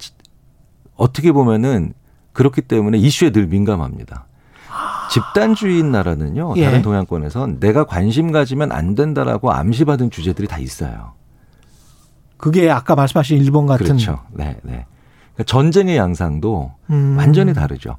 어떻게 0.94 1.32
보면은 1.32 1.94
그렇기 2.32 2.62
때문에 2.62 2.98
이슈에 2.98 3.30
늘 3.30 3.46
민감합니다. 3.48 4.26
집단주의인 5.10 5.90
나라는요, 5.90 6.54
예. 6.56 6.64
다른 6.66 6.82
동양권에선 6.82 7.58
내가 7.60 7.84
관심 7.84 8.30
가지면 8.30 8.70
안 8.70 8.94
된다라고 8.94 9.52
암시받은 9.52 10.10
주제들이 10.10 10.46
다 10.46 10.58
있어요. 10.58 11.14
그게 12.36 12.70
아까 12.70 12.94
말씀하신 12.94 13.38
일본 13.38 13.66
같은. 13.66 13.86
그렇죠. 13.86 14.20
네, 14.30 14.56
네. 14.62 14.86
그러니까 15.38 15.44
전쟁의 15.44 15.96
양상도 15.96 16.72
음. 16.90 17.14
완전히 17.16 17.54
다르죠. 17.54 17.96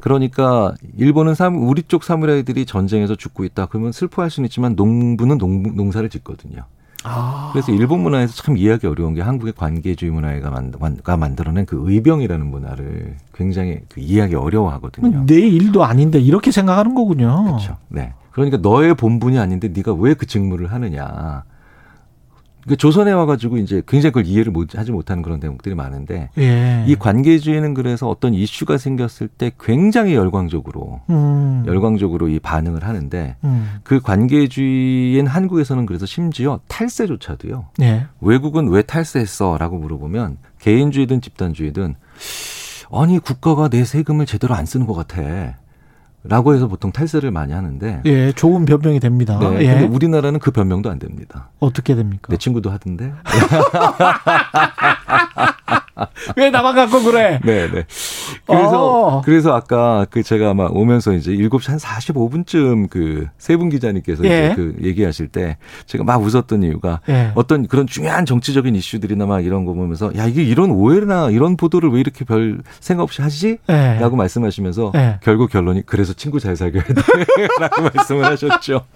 그러니까 0.00 0.74
일본은 0.98 1.34
우리 1.56 1.82
쪽 1.84 2.04
사무라이들이 2.04 2.66
전쟁에서 2.66 3.14
죽고 3.14 3.44
있다. 3.44 3.66
그러면 3.66 3.92
슬퍼할 3.92 4.30
수는 4.30 4.46
있지만 4.48 4.74
농부는 4.76 5.38
농, 5.38 5.62
농사를 5.74 6.06
짓거든요. 6.10 6.64
아. 7.04 7.50
그래서 7.52 7.72
일본 7.72 8.00
문화에서 8.00 8.34
참 8.34 8.56
이해하기 8.56 8.86
어려운 8.86 9.14
게 9.14 9.22
한국의 9.22 9.54
관계주의 9.54 10.12
문화가 10.12 11.16
만 11.16 11.34
들어낸 11.36 11.64
그 11.66 11.80
의병이라는 11.82 12.46
문화를 12.46 13.16
굉장히 13.34 13.80
그 13.88 14.00
이해하기 14.00 14.34
어려워하거든요. 14.34 15.24
내 15.26 15.34
일도 15.36 15.84
아닌데 15.84 16.20
이렇게 16.20 16.50
생각하는 16.50 16.94
거군요. 16.94 17.44
그렇죠. 17.44 17.76
네. 17.88 18.12
그러니까 18.32 18.58
너의 18.58 18.94
본분이 18.94 19.38
아닌데 19.38 19.68
네가 19.68 19.94
왜 19.94 20.14
그 20.14 20.26
직무를 20.26 20.70
하느냐. 20.72 21.44
그 22.66 22.76
조선에 22.76 23.10
와가지고 23.12 23.58
이제 23.58 23.82
굉장히 23.86 24.12
그걸 24.12 24.26
이해를 24.26 24.52
못, 24.52 24.76
하지 24.76 24.92
못하는 24.92 25.22
그런 25.22 25.40
대목들이 25.40 25.74
많은데 25.74 26.30
예. 26.38 26.84
이 26.86 26.94
관계주의는 26.94 27.74
그래서 27.74 28.08
어떤 28.08 28.34
이슈가 28.34 28.78
생겼을 28.78 29.28
때 29.28 29.52
굉장히 29.58 30.14
열광적으로 30.14 31.00
음. 31.10 31.64
열광적으로 31.66 32.28
이 32.28 32.38
반응을 32.38 32.84
하는데 32.84 33.36
음. 33.44 33.80
그 33.82 34.00
관계주의인 34.00 35.26
한국에서는 35.26 35.86
그래서 35.86 36.06
심지어 36.06 36.60
탈세조차도요. 36.68 37.66
예. 37.80 38.06
외국은 38.20 38.68
왜 38.68 38.82
탈세했어라고 38.82 39.78
물어보면 39.78 40.38
개인주의든 40.60 41.20
집단주의든 41.20 41.96
아니 42.92 43.18
국가가 43.18 43.68
내 43.68 43.84
세금을 43.84 44.26
제대로 44.26 44.54
안 44.54 44.66
쓰는 44.66 44.86
것 44.86 44.94
같아. 44.94 45.56
라고 46.24 46.54
해서 46.54 46.68
보통 46.68 46.92
탈세를 46.92 47.32
많이 47.32 47.52
하는데. 47.52 48.02
예, 48.04 48.32
좋은 48.32 48.64
변명이 48.64 49.00
됩니다. 49.00 49.38
네, 49.40 49.62
예. 49.62 49.74
근데 49.74 49.86
우리나라는 49.86 50.38
그 50.38 50.52
변명도 50.52 50.88
안 50.88 50.98
됩니다. 50.98 51.50
어떻게 51.58 51.94
됩니까? 51.94 52.28
내 52.30 52.36
친구도 52.36 52.70
하던데. 52.70 53.12
왜 56.36 56.50
나만 56.50 56.74
갖고 56.74 57.02
그래? 57.02 57.40
네, 57.44 57.70
네. 57.70 57.84
그래서 58.46 59.16
어. 59.18 59.22
그래서 59.22 59.54
아까 59.54 60.06
그 60.10 60.22
제가 60.22 60.50
아마 60.50 60.66
오면서 60.70 61.12
이제 61.12 61.32
7시 61.32 61.70
한 61.70 61.78
45분쯤 61.78 62.88
그 62.90 63.26
세분 63.38 63.68
기자님께서 63.68 64.24
예. 64.24 64.52
이제 64.52 64.54
그 64.54 64.76
얘기하실 64.82 65.28
때 65.28 65.58
제가 65.86 66.04
막 66.04 66.22
웃었던 66.22 66.62
이유가 66.62 67.00
예. 67.08 67.32
어떤 67.34 67.66
그런 67.66 67.86
중요한 67.86 68.24
정치적인 68.24 68.74
이슈들이나 68.74 69.26
막 69.26 69.44
이런 69.44 69.64
거 69.64 69.74
보면서 69.74 70.10
야 70.16 70.26
이게 70.26 70.42
이런 70.42 70.70
오해나 70.70 71.30
이런 71.30 71.56
보도를 71.56 71.90
왜 71.90 72.00
이렇게 72.00 72.24
별 72.24 72.60
생각 72.80 73.02
없이 73.02 73.22
하지? 73.22 73.58
예. 73.68 73.98
라고 74.00 74.16
말씀하시면서 74.16 74.92
예. 74.94 75.18
결국 75.22 75.50
결론이 75.50 75.82
그래서 75.86 76.12
친구 76.12 76.40
잘 76.40 76.56
사귀어야 76.56 76.84
돼 76.84 76.94
라고 77.60 77.82
말씀을 77.94 78.24
하셨죠. 78.24 78.86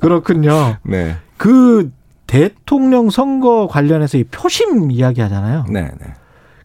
그렇군요. 0.00 0.76
네. 0.82 1.16
그 1.36 1.90
대통령 2.26 3.10
선거 3.10 3.66
관련해서 3.68 4.18
이 4.18 4.24
표심 4.24 4.90
이야기 4.90 5.20
하잖아요. 5.20 5.64
네, 5.68 5.82
네. 5.82 6.06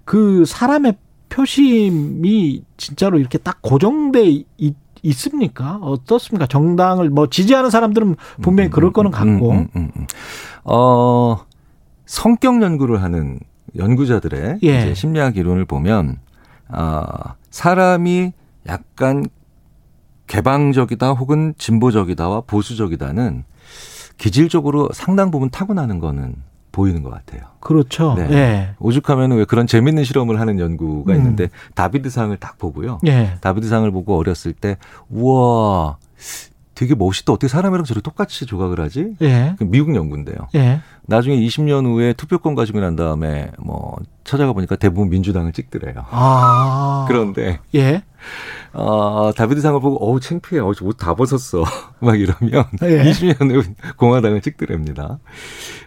그 0.05 0.45
사람의 0.45 0.97
표심이 1.29 2.63
진짜로 2.77 3.19
이렇게 3.19 3.37
딱 3.37 3.61
고정돼 3.61 4.25
있, 4.57 4.75
있습니까? 5.03 5.77
어떻습니까? 5.81 6.45
정당을 6.45 7.09
뭐 7.09 7.27
지지하는 7.27 7.69
사람들은 7.69 8.15
분명히 8.41 8.69
음, 8.69 8.71
그럴 8.71 8.91
거는 8.91 9.11
같고. 9.11 9.51
음, 9.51 9.67
음, 9.75 9.91
음, 9.95 10.07
어, 10.63 11.37
성격 12.05 12.61
연구를 12.61 13.01
하는 13.01 13.39
연구자들의 13.75 14.59
예. 14.63 14.81
이제 14.81 14.93
심리학 14.93 15.37
이론을 15.37 15.65
보면 15.65 16.17
아, 16.67 17.35
사람이 17.49 18.33
약간 18.67 19.25
개방적이다 20.27 21.11
혹은 21.13 21.53
진보적이다와 21.57 22.41
보수적이다는 22.41 23.43
기질적으로 24.21 24.89
상당 24.93 25.31
부분 25.31 25.49
타고나는 25.49 25.97
거는 25.97 26.35
보이는 26.71 27.01
것 27.01 27.09
같아요. 27.09 27.41
그렇죠. 27.59 28.13
네. 28.13 28.27
예. 28.31 28.69
오죽하면 28.79 29.31
왜 29.31 29.45
그런 29.45 29.65
재밌는 29.65 30.03
실험을 30.03 30.39
하는 30.39 30.59
연구가 30.59 31.13
음. 31.13 31.17
있는데 31.17 31.49
다비드상을 31.73 32.37
딱 32.37 32.59
보고요. 32.59 32.99
예. 33.07 33.37
다비드상을 33.41 33.89
보고 33.89 34.15
어렸을 34.15 34.53
때 34.53 34.77
우와 35.09 35.97
되게 36.81 36.95
멋있다. 36.95 37.31
어떻게 37.33 37.47
사람이랑 37.47 37.83
저렇게 37.83 38.01
똑같이 38.01 38.47
조각을 38.47 38.79
하지? 38.79 39.13
예. 39.21 39.53
그 39.59 39.65
미국 39.65 39.93
연구인데요. 39.93 40.47
예. 40.55 40.81
나중에 41.03 41.35
20년 41.35 41.85
후에 41.85 42.13
투표권 42.13 42.55
가지고 42.55 42.79
난 42.79 42.95
다음에 42.95 43.51
뭐 43.59 43.97
찾아가 44.23 44.51
보니까 44.51 44.77
대부분 44.77 45.11
민주당을 45.11 45.51
찍더래요. 45.51 46.05
아. 46.09 47.05
그런데 47.07 47.59
예. 47.75 48.01
어, 48.73 49.31
다비드상을 49.35 49.79
보고 49.79 50.03
어우 50.03 50.19
창피해. 50.19 50.59
어우 50.59 50.73
옷 50.81 50.97
다 50.97 51.13
벗었어. 51.13 51.63
막 52.01 52.19
이러면 52.19 52.65
예. 52.81 53.03
20년 53.03 53.51
후 53.51 53.63
공화당을 53.97 54.41
찍더랍니다. 54.41 55.19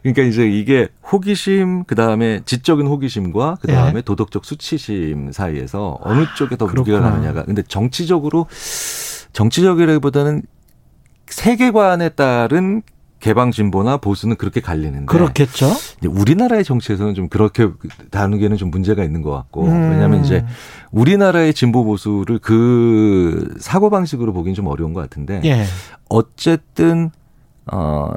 그러니까 0.04 0.22
이제 0.22 0.48
이게 0.48 0.86
호기심 1.10 1.86
그다음에 1.86 2.42
지적인 2.44 2.86
호기심과 2.86 3.56
그다음에 3.62 3.96
예. 3.96 4.02
도덕적 4.02 4.44
수치심 4.44 5.32
사이에서 5.32 5.98
어느 6.02 6.24
쪽에 6.36 6.54
더 6.56 6.66
무게가 6.66 7.00
가느냐가 7.00 7.44
근데 7.44 7.62
정치적으로 7.62 8.46
정치적이라기보다는 9.32 10.42
세계관에 11.26 12.10
따른 12.10 12.82
개방 13.24 13.52
진보나 13.52 13.96
보수는 13.96 14.36
그렇게 14.36 14.60
갈리는데 14.60 15.06
그렇겠죠. 15.06 15.72
우리나라의 16.06 16.62
정치에서는 16.62 17.14
좀 17.14 17.28
그렇게 17.28 17.70
다루기에는 18.10 18.58
좀 18.58 18.70
문제가 18.70 19.02
있는 19.02 19.22
것 19.22 19.30
같고 19.30 19.64
음. 19.64 19.90
왜냐하면 19.92 20.22
이제 20.22 20.44
우리나라의 20.90 21.54
진보 21.54 21.84
보수를 21.84 22.38
그 22.38 23.54
사고 23.58 23.88
방식으로 23.88 24.34
보기는 24.34 24.54
좀 24.54 24.66
어려운 24.66 24.92
것 24.92 25.00
같은데 25.00 25.40
예. 25.44 25.64
어쨌든 26.10 27.10
어 27.72 28.10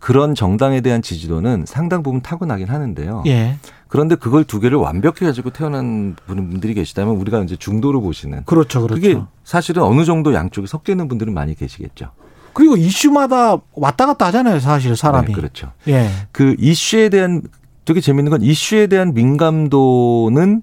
그런 0.00 0.34
정당에 0.34 0.80
대한 0.80 1.02
지지도는 1.02 1.64
상당 1.66 2.02
부분 2.02 2.22
타고나긴 2.22 2.68
하는데요. 2.68 3.24
예. 3.26 3.58
그런데 3.86 4.14
그걸 4.14 4.44
두 4.44 4.60
개를 4.60 4.78
완벽히 4.78 5.26
가지고 5.26 5.50
태어난 5.50 6.16
분들이 6.26 6.72
계시다면 6.72 7.16
우리가 7.16 7.42
이제 7.42 7.54
중도로 7.54 8.00
보시는 8.00 8.44
그렇죠, 8.44 8.80
그렇죠. 8.80 8.98
그게 8.98 9.20
사실은 9.44 9.82
어느 9.82 10.06
정도 10.06 10.32
양쪽이 10.32 10.66
섞여 10.66 10.94
있는 10.94 11.06
분들은 11.06 11.34
많이 11.34 11.54
계시겠죠. 11.54 12.12
그리고 12.54 12.76
이슈마다 12.76 13.58
왔다 13.74 14.06
갔다 14.06 14.26
하잖아요, 14.26 14.60
사실 14.60 14.96
사람이. 14.96 15.28
네, 15.28 15.32
그렇죠. 15.32 15.72
예. 15.88 16.08
그 16.32 16.54
이슈에 16.58 17.08
대한 17.08 17.42
되게 17.84 18.00
재밌는 18.00 18.30
건 18.30 18.42
이슈에 18.42 18.86
대한 18.86 19.12
민감도는 19.12 20.62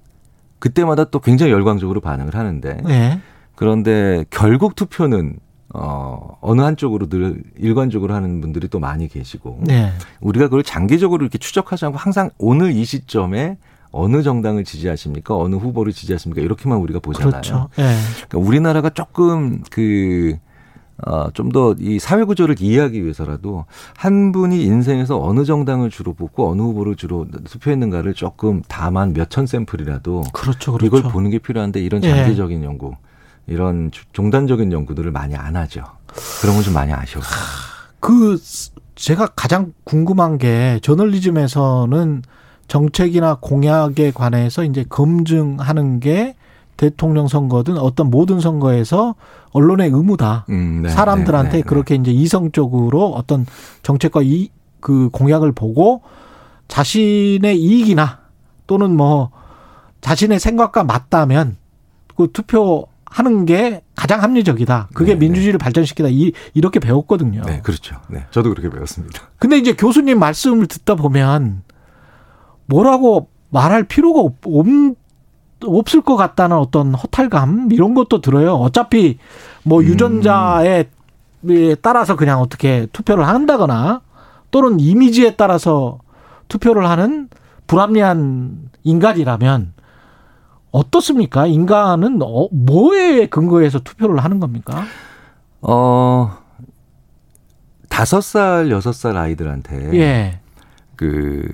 그때마다 0.58 1.04
또 1.04 1.20
굉장히 1.20 1.52
열광적으로 1.52 2.00
반응을 2.00 2.34
하는데 2.34 2.82
예. 2.88 3.20
그런데 3.54 4.24
결국 4.30 4.74
투표는 4.74 5.36
어, 5.74 6.36
어느 6.40 6.60
한쪽으로 6.60 7.08
늘 7.08 7.42
일관적으로 7.58 8.14
하는 8.14 8.40
분들이 8.40 8.68
또 8.68 8.78
많이 8.78 9.08
계시고 9.08 9.60
네. 9.62 9.90
우리가 10.20 10.46
그걸 10.46 10.62
장기적으로 10.62 11.22
이렇게 11.22 11.38
추적하지 11.38 11.86
않고 11.86 11.98
항상 11.98 12.30
오늘 12.38 12.72
이 12.72 12.84
시점에 12.84 13.56
어느 13.90 14.22
정당을 14.22 14.64
지지하십니까? 14.64 15.36
어느 15.36 15.54
후보를 15.54 15.92
지지하십니까? 15.92 16.42
이렇게만 16.42 16.78
우리가 16.78 17.00
보잖아요. 17.00 17.30
그렇죠. 17.30 17.68
네. 17.76 17.94
그러니까 18.28 18.38
우리나라가 18.38 18.90
조금 18.90 19.62
그 19.70 20.36
어, 21.06 21.30
좀 21.32 21.50
더 21.50 21.74
이 21.78 21.98
사회 21.98 22.22
구조를 22.24 22.56
이해하기 22.60 23.02
위해서라도 23.02 23.64
한 23.96 24.30
분이 24.32 24.62
인생에서 24.62 25.20
어느 25.20 25.44
정당을 25.44 25.90
주로 25.90 26.12
뽑고 26.12 26.50
어느 26.50 26.62
후보를 26.62 26.96
주로 26.96 27.26
투표했는가를 27.44 28.14
조금 28.14 28.62
다만 28.68 29.12
몇천 29.12 29.46
샘플이라도 29.46 30.24
그렇죠, 30.32 30.72
그렇죠. 30.72 30.86
이걸 30.98 31.10
보는 31.10 31.30
게 31.30 31.38
필요한데 31.38 31.80
이런 31.80 32.04
예. 32.04 32.10
장기적인 32.10 32.60
예. 32.60 32.64
연구, 32.64 32.92
이런 33.46 33.90
종단적인 34.12 34.70
연구들을 34.72 35.10
많이 35.10 35.34
안 35.34 35.56
하죠. 35.56 35.82
그런 36.40 36.54
건 36.54 36.62
좀 36.64 36.74
많이 36.74 36.92
아쉬워요. 36.92 37.26
그 37.98 38.38
제가 38.94 39.28
가장 39.34 39.72
궁금한 39.84 40.38
게 40.38 40.78
저널리즘에서는 40.82 42.22
정책이나 42.68 43.38
공약에 43.40 44.10
관해서 44.12 44.64
이제 44.64 44.84
검증하는 44.88 46.00
게 46.00 46.36
대통령 46.76 47.28
선거든 47.28 47.78
어떤 47.78 48.10
모든 48.10 48.40
선거에서 48.40 49.14
언론의 49.52 49.90
의무다. 49.90 50.46
음, 50.50 50.82
네, 50.82 50.88
사람들한테 50.88 51.50
네, 51.50 51.56
네, 51.58 51.62
그렇게 51.62 51.94
이제 51.94 52.10
이성적으로 52.10 53.12
어떤 53.12 53.46
정책과 53.82 54.22
이 54.22 54.50
그 54.82 55.08
공약을 55.10 55.52
보고 55.52 56.02
자신의 56.68 57.58
이익이나 57.58 58.18
또는 58.66 58.94
뭐 58.94 59.30
자신의 60.02 60.38
생각과 60.40 60.84
맞다면 60.84 61.56
그 62.16 62.28
투표 62.32 62.88
하는 63.06 63.46
게 63.46 63.82
가장 63.94 64.22
합리적이다. 64.22 64.88
그게 64.92 65.12
네, 65.12 65.18
네. 65.18 65.26
민주주의를 65.26 65.58
발전시키다. 65.58 66.08
이, 66.10 66.32
이렇게 66.54 66.80
배웠거든요. 66.80 67.42
네, 67.42 67.60
그렇죠. 67.62 67.96
네. 68.08 68.26
저도 68.30 68.50
그렇게 68.50 68.68
배웠습니다. 68.68 69.30
근데 69.38 69.56
이제 69.58 69.74
교수님 69.74 70.18
말씀을 70.18 70.66
듣다 70.66 70.94
보면 70.96 71.62
뭐라고 72.66 73.28
말할 73.50 73.84
필요가 73.84 74.20
없, 74.20 74.34
없을 75.64 76.00
것 76.00 76.16
같다는 76.16 76.56
어떤 76.56 76.94
허탈감 76.94 77.68
이런 77.72 77.94
것도 77.94 78.20
들어요. 78.20 78.54
어차피 78.54 79.18
뭐 79.64 79.80
음. 79.80 79.84
유전자에 79.84 80.84
따라서 81.80 82.16
그냥 82.16 82.40
어떻게 82.40 82.86
투표를 82.92 83.26
한다거나 83.26 84.02
또는 84.50 84.78
이미지에 84.78 85.36
따라서 85.36 85.98
투표를 86.48 86.88
하는 86.88 87.28
불합리한 87.66 88.70
인간이라면 88.84 89.72
어떻습니까? 90.70 91.46
인간은 91.46 92.20
어, 92.22 92.48
뭐에 92.50 93.26
근거해서 93.26 93.78
투표를 93.80 94.18
하는 94.24 94.40
겁니까? 94.40 94.84
어, 95.60 96.36
다섯 97.88 98.20
살, 98.22 98.70
여섯 98.70 98.92
살 98.92 99.16
아이들한테 99.16 99.94
예. 99.94 100.40
그 100.96 101.46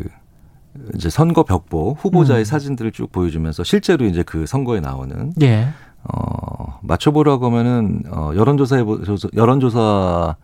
이제 0.95 1.11
선거 1.11 1.43
벽보 1.43 1.97
후보자의 2.01 2.43
음. 2.43 2.45
사진들을 2.45 2.93
쭉 2.93 3.11
보여주면서 3.13 3.65
실제로 3.65 4.05
이제 4.07 4.23
그 4.23 4.47
선거에 4.47 4.81
나오는 4.81 5.33
예. 5.43 5.69
어 6.05 6.79
맞춰보라고 6.83 7.47
하면은 7.47 8.03
어 8.11 8.33
여론조사에 8.35 8.85
여론조사 9.37 10.37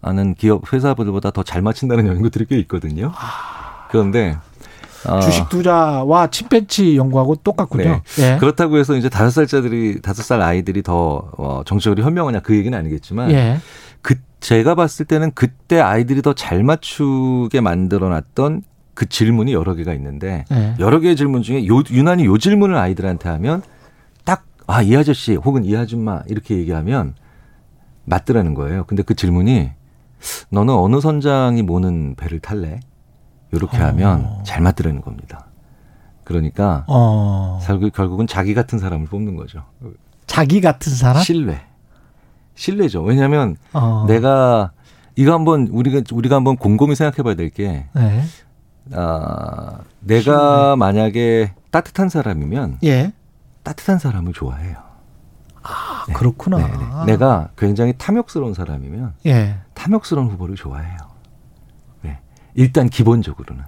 하는 0.00 0.34
기업 0.34 0.72
회사들보다 0.72 1.30
더 1.30 1.42
잘 1.42 1.62
맞춘다는 1.62 2.06
연구들이 2.06 2.46
꽤 2.46 2.58
있거든요. 2.60 3.12
그런데 3.90 4.36
어. 5.06 5.20
주식 5.20 5.48
투자와 5.48 6.28
침팬치 6.28 6.96
연구하고 6.96 7.34
똑같군요. 7.36 8.00
네. 8.16 8.34
예. 8.34 8.36
그렇다고 8.38 8.78
해서 8.78 8.94
이제 8.96 9.08
다섯 9.08 9.30
살짜들이 9.30 10.00
다섯 10.00 10.22
살 10.22 10.40
아이들이 10.40 10.82
더 10.82 11.28
어, 11.36 11.62
정치적으로 11.66 12.04
현명하냐 12.04 12.40
그 12.40 12.56
얘기는 12.56 12.76
아니겠지만 12.76 13.30
예. 13.32 13.58
그 14.00 14.14
제가 14.40 14.74
봤을 14.74 15.04
때는 15.06 15.32
그때 15.34 15.80
아이들이 15.80 16.22
더 16.22 16.32
잘 16.34 16.62
맞추게 16.64 17.60
만들어놨던 17.60 18.62
그 18.94 19.08
질문이 19.08 19.52
여러 19.52 19.74
개가 19.74 19.92
있는데 19.94 20.44
네. 20.50 20.74
여러 20.78 21.00
개의 21.00 21.16
질문 21.16 21.42
중에 21.42 21.66
요, 21.66 21.82
유난히 21.90 22.24
요 22.26 22.36
질문을 22.38 22.76
아이들한테 22.76 23.28
하면 23.28 23.62
딱 24.24 24.44
아 24.66 24.82
이 24.82 24.96
아저씨 24.96 25.34
혹은 25.34 25.64
이 25.64 25.76
아줌마 25.76 26.22
이렇게 26.26 26.56
얘기하면 26.56 27.14
맞더라는 28.04 28.54
거예요. 28.54 28.84
근데 28.86 29.02
그 29.02 29.14
질문이 29.14 29.70
너는 30.50 30.74
어느 30.74 31.00
선장이 31.00 31.62
모는 31.62 32.14
배를 32.16 32.40
탈래? 32.40 32.80
이렇게 33.52 33.78
어. 33.78 33.86
하면 33.86 34.40
잘 34.44 34.62
맞더라는 34.62 35.00
겁니다. 35.02 35.46
그러니까 36.24 36.84
어. 36.88 37.60
결국은 37.92 38.26
자기 38.26 38.54
같은 38.54 38.78
사람을 38.78 39.06
뽑는 39.08 39.36
거죠. 39.36 39.64
자기 40.26 40.60
같은 40.60 40.92
사람? 40.92 41.22
신뢰. 41.22 41.60
신뢰죠. 42.54 43.02
왜냐하면 43.02 43.56
어. 43.72 44.04
내가 44.08 44.72
이거 45.16 45.32
한번 45.34 45.66
우리가 45.66 46.02
우리가 46.12 46.36
한번 46.36 46.56
곰곰이 46.56 46.94
생각해봐야 46.94 47.34
될게 47.34 47.86
네. 47.94 48.22
아, 48.92 49.78
내가 50.00 50.76
만약에 50.76 51.52
따뜻한 51.70 52.08
사람이면 52.08 52.78
예. 52.84 53.12
따뜻한 53.62 53.98
사람을 53.98 54.32
좋아해요. 54.32 54.76
아, 55.62 56.04
그렇구나. 56.12 56.58
네, 56.58 56.64
네. 56.66 57.12
내가 57.12 57.50
굉장히 57.56 57.94
탐욕스러운 57.96 58.54
사람이면 58.54 59.14
예. 59.26 59.56
탐욕스러운 59.74 60.28
후보를 60.28 60.56
좋아해요. 60.56 60.96
네. 62.02 62.18
일단 62.54 62.88
기본적으로는. 62.88 63.64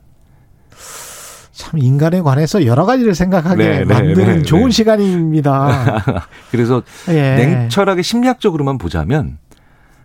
참 1.53 1.79
인간에 1.79 2.21
관해서 2.21 2.67
여러 2.67 2.85
가지를 2.85 3.15
생각하게 3.15 3.65
네, 3.65 3.79
네, 3.79 3.85
만드는 3.85 4.39
네, 4.39 4.43
좋은 4.43 4.65
네. 4.65 4.71
시간입니다. 4.71 6.03
그래서 6.51 6.83
예. 7.09 7.37
냉철하게 7.37 8.03
심리학적으로만 8.03 8.77
보자면 8.77 9.39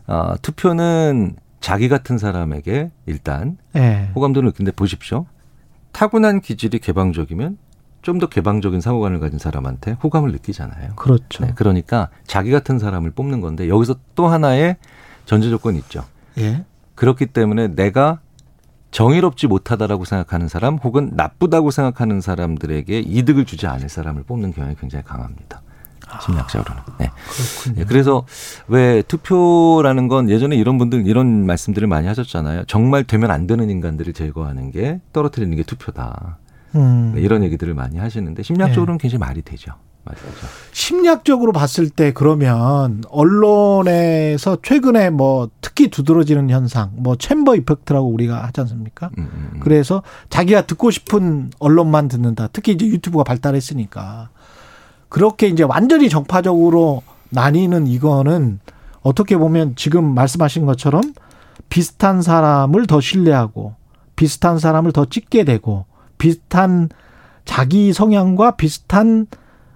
어, 0.06 0.36
투표는 0.44 1.36
자기 1.60 1.90
같은 1.90 2.18
사람에게 2.18 2.92
일단 3.06 3.58
예. 3.76 4.10
호감도를 4.16 4.48
느끼는데 4.48 4.76
보십시오. 4.76 5.26
타고난 5.92 6.42
기질이 6.42 6.80
개방적이면 6.80 7.58
좀 8.02 8.20
더 8.20 8.28
개방적인 8.28 8.82
사고관을 8.82 9.20
가진 9.20 9.40
사람한테 9.40 9.92
호감을 10.04 10.32
느끼잖아요. 10.32 10.96
그렇죠. 10.96 11.46
네, 11.46 11.54
그러니까 11.56 12.10
자기 12.26 12.52
같은 12.52 12.80
사람을 12.80 13.12
뽑는 13.12 13.42
건데 13.42 13.68
여기서 13.68 13.96
또 14.16 14.28
하나의 14.28 14.78
전제 15.26 15.50
조건이 15.50 15.78
있죠. 15.80 16.06
예. 16.38 16.64
그렇기 16.96 17.28
때문에 17.28 17.76
내가 17.76 18.20
정의롭지 18.92 19.48
못하다라고 19.48 20.06
생각하는 20.06 20.48
사람 20.48 20.78
혹은 20.78 21.12
나쁘다고 21.14 21.72
생각하는 21.72 22.22
사람들에게 22.22 23.00
이득을 23.00 23.46
주지 23.46 23.68
않을 23.68 23.90
사람을 23.90 24.24
뽑는 24.24 24.54
경향이 24.54 24.76
굉장히 24.80 25.04
강합니다. 25.06 25.62
심리학적으로는. 26.22 26.82
네. 27.00 27.12
그렇군요. 27.30 27.82
예, 27.82 27.86
그래서 27.86 28.26
왜 28.68 29.02
투표라는 29.04 30.08
건 30.08 30.30
예전에 30.30 30.56
이런 30.56 30.78
분들 30.78 31.08
이런 31.08 31.46
말씀들을 31.46 31.88
많이 31.88 32.08
하셨잖아요. 32.08 32.66
정말 32.66 33.04
되면 33.04 33.32
안 33.32 33.48
되는 33.48 33.70
인간들을 33.70 34.14
제거하는 34.14 34.72
게 34.72 35.00
떨어뜨리는 35.14 35.56
게 35.56 35.64
투표다. 35.64 36.38
음. 36.76 37.14
네, 37.16 37.22
이런 37.22 37.44
얘기들을 37.44 37.74
많이 37.74 37.98
하시는데 37.98 38.44
심리학적으로는 38.44 38.98
굉장히 38.98 39.20
말이 39.20 39.42
되죠. 39.42 39.74
맞죠. 40.06 40.22
심리학적으로 40.72 41.52
봤을 41.52 41.90
때 41.90 42.14
그러면 42.14 43.04
언론에서 43.10 44.58
최근에 44.64 45.10
뭐 45.10 45.50
특히 45.62 45.90
두드러지는 45.90 46.50
현상, 46.50 46.92
뭐 46.96 47.16
챔버 47.16 47.56
이펙트라고 47.58 48.08
우리가 48.08 48.44
하지 48.46 48.62
않습니까? 48.62 49.10
음, 49.18 49.30
음, 49.32 49.50
음. 49.56 49.60
그래서 49.62 50.02
자기가 50.30 50.66
듣고 50.66 50.90
싶은 50.90 51.52
언론만 51.60 52.08
듣는다. 52.08 52.48
특히 52.52 52.74
이제 52.74 52.88
유튜브가 52.88 53.24
발달했으니까 53.24 54.30
그렇게 55.10 55.48
이제 55.48 55.64
완전히 55.64 56.10
정파적으로 56.10 57.04
나뉘는 57.30 57.88
이거는 57.88 58.60
어떻게 59.02 59.38
보면 59.38 59.76
지금 59.76 60.14
말씀하신 60.14 60.66
것처럼 60.66 61.02
비슷한 61.70 62.22
사람을 62.22 62.88
더 62.88 63.02
신뢰하고 63.02 63.76
비슷한 64.16 64.60
사람을 64.60 64.92
더 64.92 65.06
찍게 65.06 65.44
되고 65.44 65.86
비슷한 66.18 66.90
자기 67.46 67.94
성향과 67.94 68.52
비슷한 68.52 69.28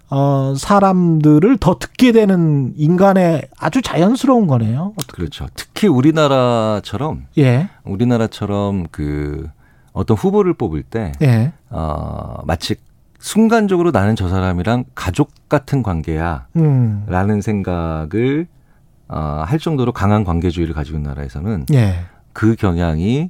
어 0.10 0.54
사람들을 0.56 1.58
더 1.58 1.80
듣게 1.80 2.12
되는 2.12 2.74
인간의 2.78 3.48
아주 3.58 3.82
자연스러운 3.82 4.46
거네요. 4.46 4.94
그렇죠. 5.12 5.48
특히 5.56 5.88
우리나라처럼 5.88 7.26
예. 7.40 7.70
우리나라처럼 7.84 8.86
그 8.92 9.50
어떤 9.92 10.16
후보를 10.18 10.54
뽑을 10.54 10.84
때 10.84 11.14
예. 11.22 11.54
어, 11.70 12.38
마치 12.46 12.76
순간적으로 13.24 13.92
나는 13.92 14.18
저 14.18 14.28
사람이랑 14.28 14.84
가족 14.96 15.32
같은 15.48 15.82
관계야. 15.82 16.48
음. 16.58 17.06
라는 17.08 17.40
생각을 17.40 18.48
어, 19.08 19.44
할 19.48 19.60
정도로 19.60 19.94
강한 19.94 20.26
관계주의를 20.26 20.74
가지고 20.76 20.98
있는 20.98 21.10
나라에서는 21.10 21.68
예. 21.74 22.02
그 22.34 22.56
경향이 22.56 23.30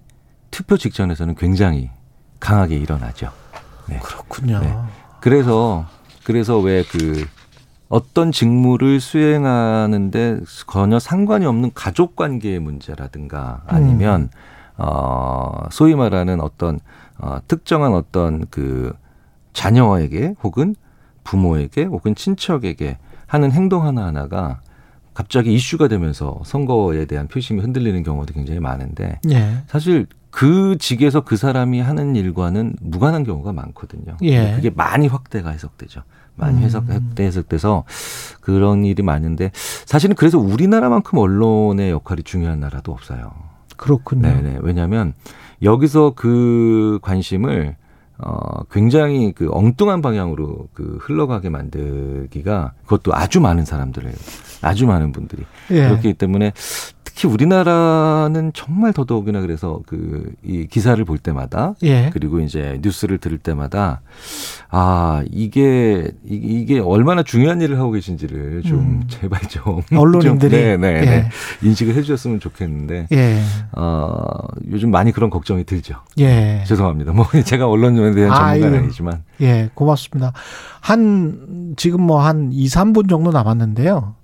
투표 0.49 0.77
직전에서는 0.77 1.35
굉장히 1.35 1.91
강하게 2.39 2.77
일어나죠. 2.77 3.29
네. 3.87 3.99
그렇군요. 3.99 4.59
네. 4.61 4.75
그래서 5.21 5.85
그래서 6.23 6.57
왜 6.57 6.83
그 6.89 7.27
어떤 7.87 8.31
직무를 8.31 8.99
수행하는데 8.99 10.39
전혀 10.71 10.97
상관이 10.97 11.45
없는 11.45 11.69
가족 11.75 12.15
관계의 12.15 12.57
문제라든가 12.57 13.61
아니면 13.67 14.29
어 14.77 15.67
소위 15.69 15.93
말하는 15.93 16.41
어떤 16.41 16.79
어 17.19 17.37
특정한 17.47 17.93
어떤 17.93 18.47
그 18.49 18.93
자녀에게 19.53 20.35
혹은 20.43 20.75
부모에게 21.23 21.85
혹은 21.85 22.15
친척에게 22.15 22.97
하는 23.27 23.51
행동 23.51 23.85
하나하나가 23.85 24.61
갑자기 25.13 25.53
이슈가 25.53 25.87
되면서 25.87 26.41
선거에 26.43 27.05
대한 27.05 27.27
표심이 27.27 27.61
흔들리는 27.61 28.01
경우도 28.03 28.33
굉장히 28.33 28.59
많은데 28.59 29.19
예. 29.29 29.63
사실 29.67 30.07
그 30.31 30.77
직에서 30.79 31.21
그 31.21 31.37
사람이 31.37 31.79
하는 31.79 32.15
일과는 32.15 32.75
무관한 32.81 33.23
경우가 33.23 33.53
많거든요. 33.53 34.17
예. 34.23 34.55
그게 34.55 34.71
많이 34.71 35.07
확대가 35.07 35.51
해석되죠. 35.51 36.01
많이 36.35 36.57
음. 36.57 36.63
해석, 36.63 36.89
확대 36.89 37.23
해석돼서 37.23 37.83
그런 38.41 38.85
일이 38.85 39.03
많은데 39.03 39.51
사실은 39.53 40.15
그래서 40.15 40.39
우리나라만큼 40.39 41.19
언론의 41.19 41.91
역할이 41.91 42.23
중요한 42.23 42.59
나라도 42.59 42.91
없어요. 42.91 43.31
그렇군요. 43.77 44.21
네네. 44.23 44.59
왜냐하면 44.61 45.13
여기서 45.61 46.13
그 46.15 46.97
관심을 47.03 47.75
어 48.17 48.63
굉장히 48.71 49.31
그 49.31 49.49
엉뚱한 49.51 50.01
방향으로 50.01 50.67
그 50.73 50.97
흘러가게 51.01 51.49
만들기가 51.49 52.73
그것도 52.83 53.13
아주 53.15 53.41
많은 53.41 53.65
사람들을 53.65 54.13
아주 54.61 54.85
많은 54.85 55.11
분들이 55.11 55.43
예. 55.71 55.87
그렇기 55.87 56.13
때문에 56.13 56.53
특히 57.15 57.27
우리나라는 57.29 58.51
정말 58.53 58.91
더더욱이나 58.91 59.41
그래서 59.41 59.81
그 59.85 60.31
이 60.45 60.67
기사를 60.67 61.03
볼 61.05 61.17
때마다 61.17 61.73
예. 61.83 62.09
그리고 62.11 62.39
이제 62.39 62.79
뉴스를 62.81 63.17
들을 63.17 63.37
때마다 63.37 64.01
아 64.69 65.23
이게 65.31 66.11
이- 66.27 66.35
이게 66.35 66.79
얼마나 66.79 67.23
중요한 67.23 67.61
일을 67.61 67.77
하고 67.79 67.91
계신지를 67.91 68.63
좀 68.63 68.79
음. 68.79 69.03
제발 69.07 69.39
좀 69.47 69.81
언론인들이 69.95 70.51
좀, 70.51 70.59
네, 70.59 70.77
네, 70.77 70.87
예. 70.99 71.05
네. 71.05 71.29
인식을 71.61 71.95
해주셨으면 71.95 72.39
좋겠는데 72.39 73.07
예. 73.11 73.39
어 73.77 74.17
요즘 74.71 74.91
많이 74.91 75.11
그런 75.11 75.29
걱정이 75.29 75.63
들죠. 75.63 75.95
예. 76.19 76.63
죄송합니다. 76.67 77.13
뭐 77.13 77.25
제가 77.45 77.67
언론에 77.67 78.11
대한 78.13 78.35
전문가는 78.35 78.73
아유. 78.73 78.83
아니지만 78.83 79.23
예, 79.41 79.69
고맙습니다. 79.73 80.33
한, 80.81 81.73
지금 81.77 82.01
뭐 82.01 82.19
한 82.19 82.51
2, 82.51 82.65
3분 82.67 83.07
정도 83.09 83.31
남았는데요. 83.31 84.15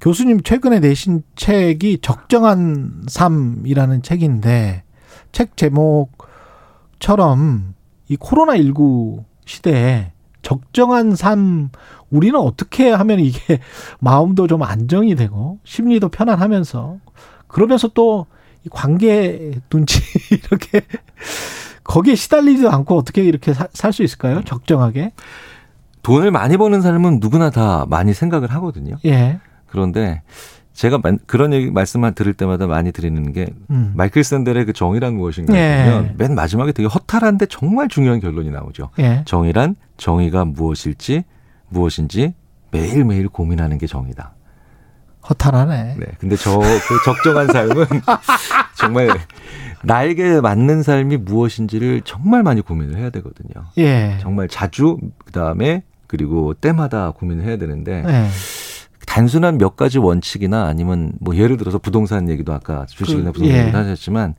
교수님 0.00 0.42
최근에 0.42 0.80
내신 0.80 1.22
책이 1.36 1.98
적정한 2.02 3.04
삶이라는 3.08 4.02
책인데, 4.02 4.84
책 5.32 5.56
제목처럼 5.56 6.14
이 8.08 8.16
코로나 8.16 8.56
19 8.56 9.24
시대에 9.44 10.12
적정한 10.42 11.16
삶, 11.16 11.70
우리는 12.10 12.38
어떻게 12.38 12.90
하면 12.90 13.18
이게 13.20 13.58
마음도 13.98 14.46
좀 14.46 14.62
안정이 14.62 15.16
되고, 15.16 15.58
심리도 15.64 16.08
편안하면서, 16.10 16.98
그러면서 17.48 17.88
또이 17.88 18.24
관계 18.70 19.52
눈치 19.68 20.00
이렇게 20.30 20.82
거기에 21.82 22.14
시달리지도 22.14 22.70
않고 22.70 22.96
어떻게 22.96 23.24
이렇게 23.24 23.52
살 23.54 23.92
수 23.92 24.02
있을까요? 24.02 24.42
적정하게. 24.44 25.12
돈을 26.02 26.30
많이 26.30 26.56
버는 26.56 26.82
삶은 26.82 27.18
누구나 27.20 27.50
다 27.50 27.84
많이 27.88 28.14
생각을 28.14 28.50
하거든요. 28.52 28.96
예. 29.06 29.40
그런데 29.68 30.22
제가 30.72 30.98
만- 31.02 31.18
그런 31.26 31.52
얘기 31.52 31.70
말씀을 31.70 32.12
들을 32.14 32.32
때마다 32.34 32.66
많이 32.68 32.92
드리는 32.92 33.32
게 33.32 33.46
음. 33.70 33.92
마이클 33.96 34.22
샌델의 34.22 34.64
그 34.66 34.72
정의란 34.72 35.14
무엇인가 35.14 35.54
예. 35.56 35.84
보면 35.90 36.14
맨 36.18 36.34
마지막에 36.34 36.70
되게 36.72 36.88
허탈한데 36.88 37.46
정말 37.46 37.88
중요한 37.88 38.20
결론이 38.20 38.50
나오죠. 38.50 38.90
예. 39.00 39.22
정의란 39.24 39.74
정의가 39.96 40.44
무엇일지 40.44 41.24
무엇인지 41.68 42.34
매일매일 42.70 43.28
고민하는 43.28 43.76
게 43.78 43.86
정의다. 43.86 44.34
허탈하네. 45.28 45.96
네. 45.98 46.06
근데 46.18 46.36
저 46.36 46.58
그 46.58 47.02
적정한 47.04 47.48
삶은 47.48 47.84
정말 48.78 49.08
나에게 49.82 50.40
맞는 50.40 50.82
삶이 50.82 51.18
무엇인지를 51.18 52.02
정말 52.04 52.42
많이 52.42 52.60
고민을 52.60 52.96
해야 52.98 53.10
되거든요. 53.10 53.66
예. 53.78 54.16
정말 54.20 54.48
자주 54.48 54.96
그다음에 55.24 55.82
그리고 56.06 56.54
때마다 56.54 57.10
고민을 57.10 57.44
해야 57.44 57.56
되는데 57.58 58.04
예. 58.06 58.26
단순한 59.08 59.56
몇 59.56 59.74
가지 59.74 59.98
원칙이나 59.98 60.66
아니면 60.66 61.12
뭐 61.18 61.34
예를 61.34 61.56
들어서 61.56 61.78
부동산 61.78 62.28
얘기도 62.28 62.52
아까 62.52 62.84
주식이나 62.84 63.32
그, 63.32 63.32
부동산 63.32 63.56
예. 63.56 63.62
얘기도 63.62 63.78
하셨지만 63.78 64.34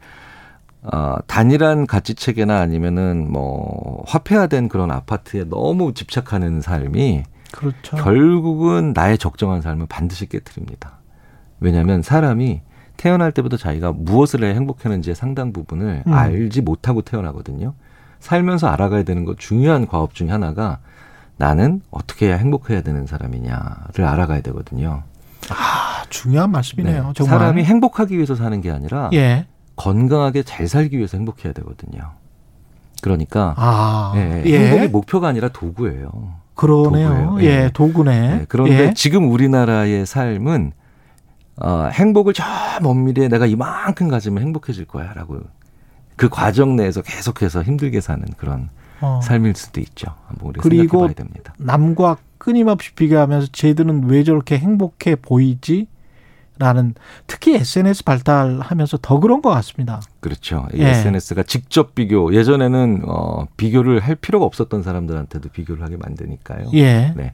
어, 0.84 1.16
단일한 1.26 1.88
가치 1.88 2.14
체계나 2.14 2.60
아니면은 2.60 3.32
뭐 3.32 4.04
화폐화된 4.06 4.70
그런 4.70 4.92
아파트에 4.92 5.46
너무 5.46 5.94
집착하는 5.96 6.62
삶이 6.62 7.24
그렇죠. 7.52 7.98
결국은 7.98 8.94
나의 8.94 9.18
적정한 9.18 9.62
삶을 9.62 9.88
반드시 9.90 10.28
깨뜨립니다. 10.30 11.00
왜냐하면 11.60 12.04
사람이 12.04 12.62
태어날 12.96 13.32
때부터 13.32 13.58
자기가 13.58 13.94
무엇을 13.94 14.44
해야 14.44 14.54
행복했는지의 14.54 15.16
상당 15.16 15.52
부분을 15.52 16.04
음. 16.06 16.14
알지 16.14 16.62
못하고 16.62 17.02
태어나거든요. 17.02 17.74
살면서 18.20 18.68
알아가야 18.68 19.02
되는 19.02 19.26
것 19.26 19.40
중요한 19.40 19.88
과업 19.88 20.14
중에 20.14 20.30
하나가 20.30 20.78
나는 21.40 21.82
어떻게 21.90 22.28
해야 22.28 22.36
행복해야 22.36 22.82
되는 22.82 23.08
사람이냐를 23.08 24.06
알아가야 24.06 24.42
되거든요. 24.42 25.04
아, 25.50 26.04
중요한 26.10 26.52
말씀이네요. 26.52 27.08
네. 27.08 27.14
정말. 27.16 27.40
사람이 27.40 27.64
행복하기 27.64 28.14
위해서 28.16 28.36
사는 28.36 28.60
게 28.62 28.70
아니라 28.70 29.10
예. 29.14 29.48
건강하게 29.78 30.44
잘 30.44 30.68
살기 30.68 30.98
위해서 30.98 31.18
행복해야 31.18 31.54
되거든요. 31.54 32.12
그러니까 33.02 33.54
아, 33.58 34.12
예, 34.18 34.44
예. 34.46 34.68
행복이 34.68 34.90
목표가 34.90 35.30
아니라 35.30 35.48
도구예요. 35.48 36.10
그러네요. 36.56 37.08
도구예요. 37.10 37.38
예, 37.42 37.46
예. 37.64 37.70
도구네. 37.74 38.20
네, 38.36 38.46
그런데 38.50 38.88
예. 38.88 38.94
지금 38.94 39.32
우리나라의 39.32 40.06
삶은 40.06 40.74
어, 41.62 41.90
행복을 41.92 42.34
저 42.34 42.44
먼 42.82 43.04
미래에 43.06 43.28
내가 43.30 43.46
이만큼 43.46 44.08
가지면 44.10 44.42
행복해질 44.44 44.86
거야라고 44.86 45.40
그 46.16 46.28
과정 46.30 46.76
내에서 46.78 47.02
계속해서 47.02 47.62
힘들게 47.64 48.00
사는 48.02 48.24
그런 48.38 48.70
어. 49.02 49.20
삶일 49.24 49.56
수도 49.56 49.80
있죠. 49.82 50.14
한번 50.28 50.50
우리 50.50 50.60
그리고 50.60 51.00
생각해 51.00 51.14
봐야 51.14 51.26
됩니다. 51.26 51.54
남과 51.58 52.18
끊임없이 52.38 52.94
비교하면서 52.94 53.48
쟤들은 53.52 54.06
왜 54.10 54.24
저렇게 54.24 54.58
행복해 54.58 55.16
보이지? 55.16 55.88
라는 56.60 56.94
특히 57.26 57.56
SNS 57.56 58.04
발달하면서 58.04 58.98
더 59.02 59.22
그런 59.22 59.42
것 59.42 59.50
같습니다. 59.50 60.02
그렇죠. 60.20 60.68
이 60.74 60.80
예. 60.80 60.90
SNS가 60.90 61.44
직접 61.44 61.96
비교 61.96 62.34
예전에는 62.34 63.04
어, 63.06 63.46
비교를 63.56 64.02
할 64.02 64.16
필요가 64.16 64.46
없었던 64.46 64.84
사람들한테도 64.84 65.50
비교를 65.50 65.84
하게 65.84 65.96
만드니까요. 65.96 66.72
예. 66.74 67.14
네. 67.16 67.34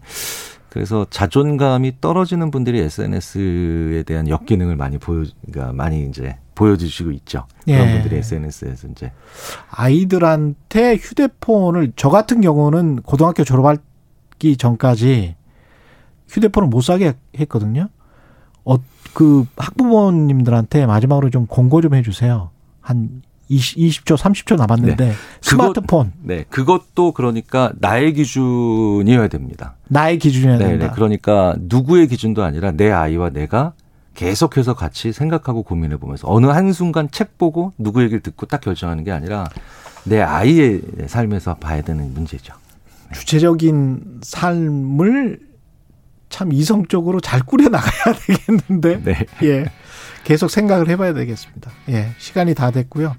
그래서 0.76 1.08
자존감이 1.10 2.02
떨어지는 2.02 2.52
분들이 2.52 2.82
SNS에 2.82 4.04
대한 4.04 4.28
역기능을 4.28 4.76
많이 4.76 4.98
보여, 4.98 5.24
그러니까 5.46 5.72
많이 5.72 6.06
이제 6.06 6.36
보여주시고 6.54 7.12
있죠. 7.12 7.46
그런 7.64 7.88
예. 7.88 7.94
분들이 7.94 8.18
SNS에서 8.18 8.90
이제 8.90 9.14
아이들한테 9.70 10.98
휴대폰을 10.98 11.94
저 11.96 12.10
같은 12.10 12.42
경우는 12.42 13.04
고등학교 13.04 13.46
졸업하기 13.46 14.58
전까지 14.58 15.38
휴대폰을 16.28 16.68
못 16.68 16.82
사게 16.82 17.14
했거든요. 17.40 17.88
어, 18.66 18.76
그 19.14 19.46
학부모님들한테 19.56 20.88
마지막으로 20.88 21.30
좀 21.30 21.46
공고 21.46 21.80
좀 21.80 21.96
해주세요. 21.96 22.50
한 22.82 23.22
20, 23.48 23.78
20 23.78 24.06
초, 24.06 24.16
30초 24.16 24.58
남았는데 24.58 25.14
스마트폰 25.42 26.14
네 26.22 26.46
그것도 26.50 27.12
그러니까 27.14 27.72
나의 27.78 28.14
기준이어야 28.14 29.28
됩니다. 29.28 29.76
나의 29.88 30.18
기준이어야 30.18 30.58
네, 30.58 30.68
된다. 30.68 30.88
네. 30.88 30.92
그러니까 30.94 31.56
누구의 31.60 32.08
기준도 32.08 32.44
아니라 32.44 32.72
내 32.72 32.92
아이와 32.92 33.30
내가 33.30 33.74
계속해서 34.16 34.74
같이 34.74 35.12
생각하고 35.12 35.64
고민해 35.64 35.98
보면서 35.98 36.28
어느 36.30 36.48
한 36.48 36.72
순간 36.74 37.10
책 37.12 37.38
보고 37.38 37.74
누구 37.78 38.02
얘기를 38.02 38.22
듣고 38.22 38.46
딱 38.46 38.62
결정하는 38.62 39.04
게 39.04 39.12
아니라 39.12 39.46
내 40.06 40.22
아이의 40.22 40.82
삶에서 41.08 41.56
봐야 41.56 41.82
되는 41.82 42.14
문제죠. 42.14 42.54
주체적인 43.14 44.22
삶을 44.24 45.40
참 46.30 46.52
이성적으로 46.52 47.20
잘 47.22 47.42
꾸려 47.42 47.70
나가야 47.70 48.16
되겠는데 48.26 49.04
네. 49.04 49.26
예 49.44 49.66
계속 50.26 50.52
생각을 50.52 50.90
해봐야 50.90 51.14
되겠습니다. 51.14 51.72
예 51.90 52.10
시간이 52.18 52.54
다 52.56 52.72
됐고요. 52.72 53.16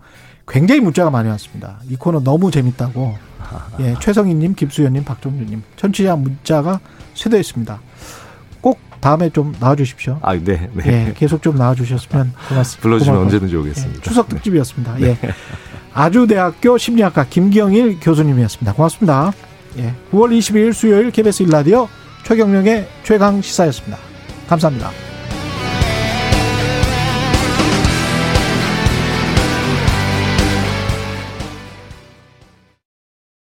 굉장히 0.46 0.80
문자가 0.82 1.08
많이 1.08 1.28
왔습니다. 1.30 1.78
이 1.88 1.96
코너 1.96 2.20
너무 2.20 2.50
재밌다고 2.50 3.16
예 3.80 3.94
최성희님, 4.02 4.54
김수현님, 4.54 5.04
박종준님 5.04 5.62
천취자 5.76 6.16
문자가 6.16 6.80
쇄도했습니다. 7.14 7.80
꼭 8.60 8.78
다음에 9.00 9.30
좀 9.30 9.54
나와주십시오. 9.58 10.18
아, 10.20 10.34
네, 10.34 10.68
네. 10.74 11.08
예 11.08 11.14
계속 11.16 11.42
좀 11.42 11.56
나와주셨으면 11.56 12.32
고맙습니다. 12.48 12.82
불러주시면 12.82 13.14
고마울 13.14 13.26
언제든지 13.26 13.54
예, 13.54 13.58
오겠습니다. 13.58 14.02
추석 14.02 14.28
특집이었습니다. 14.28 15.00
예. 15.02 15.16
아주대학교 15.94 16.76
심리학과 16.76 17.24
김경일 17.24 18.00
교수님이었습니다. 18.00 18.74
고맙습니다. 18.74 19.32
예. 19.78 19.94
9월 20.12 20.36
22일 20.36 20.72
수요일 20.72 21.10
KBS 21.10 21.44
일라디오 21.44 21.88
최경령의 22.24 22.88
최강 23.04 23.40
시사였습니다. 23.40 23.96
감사합니다. 24.48 25.15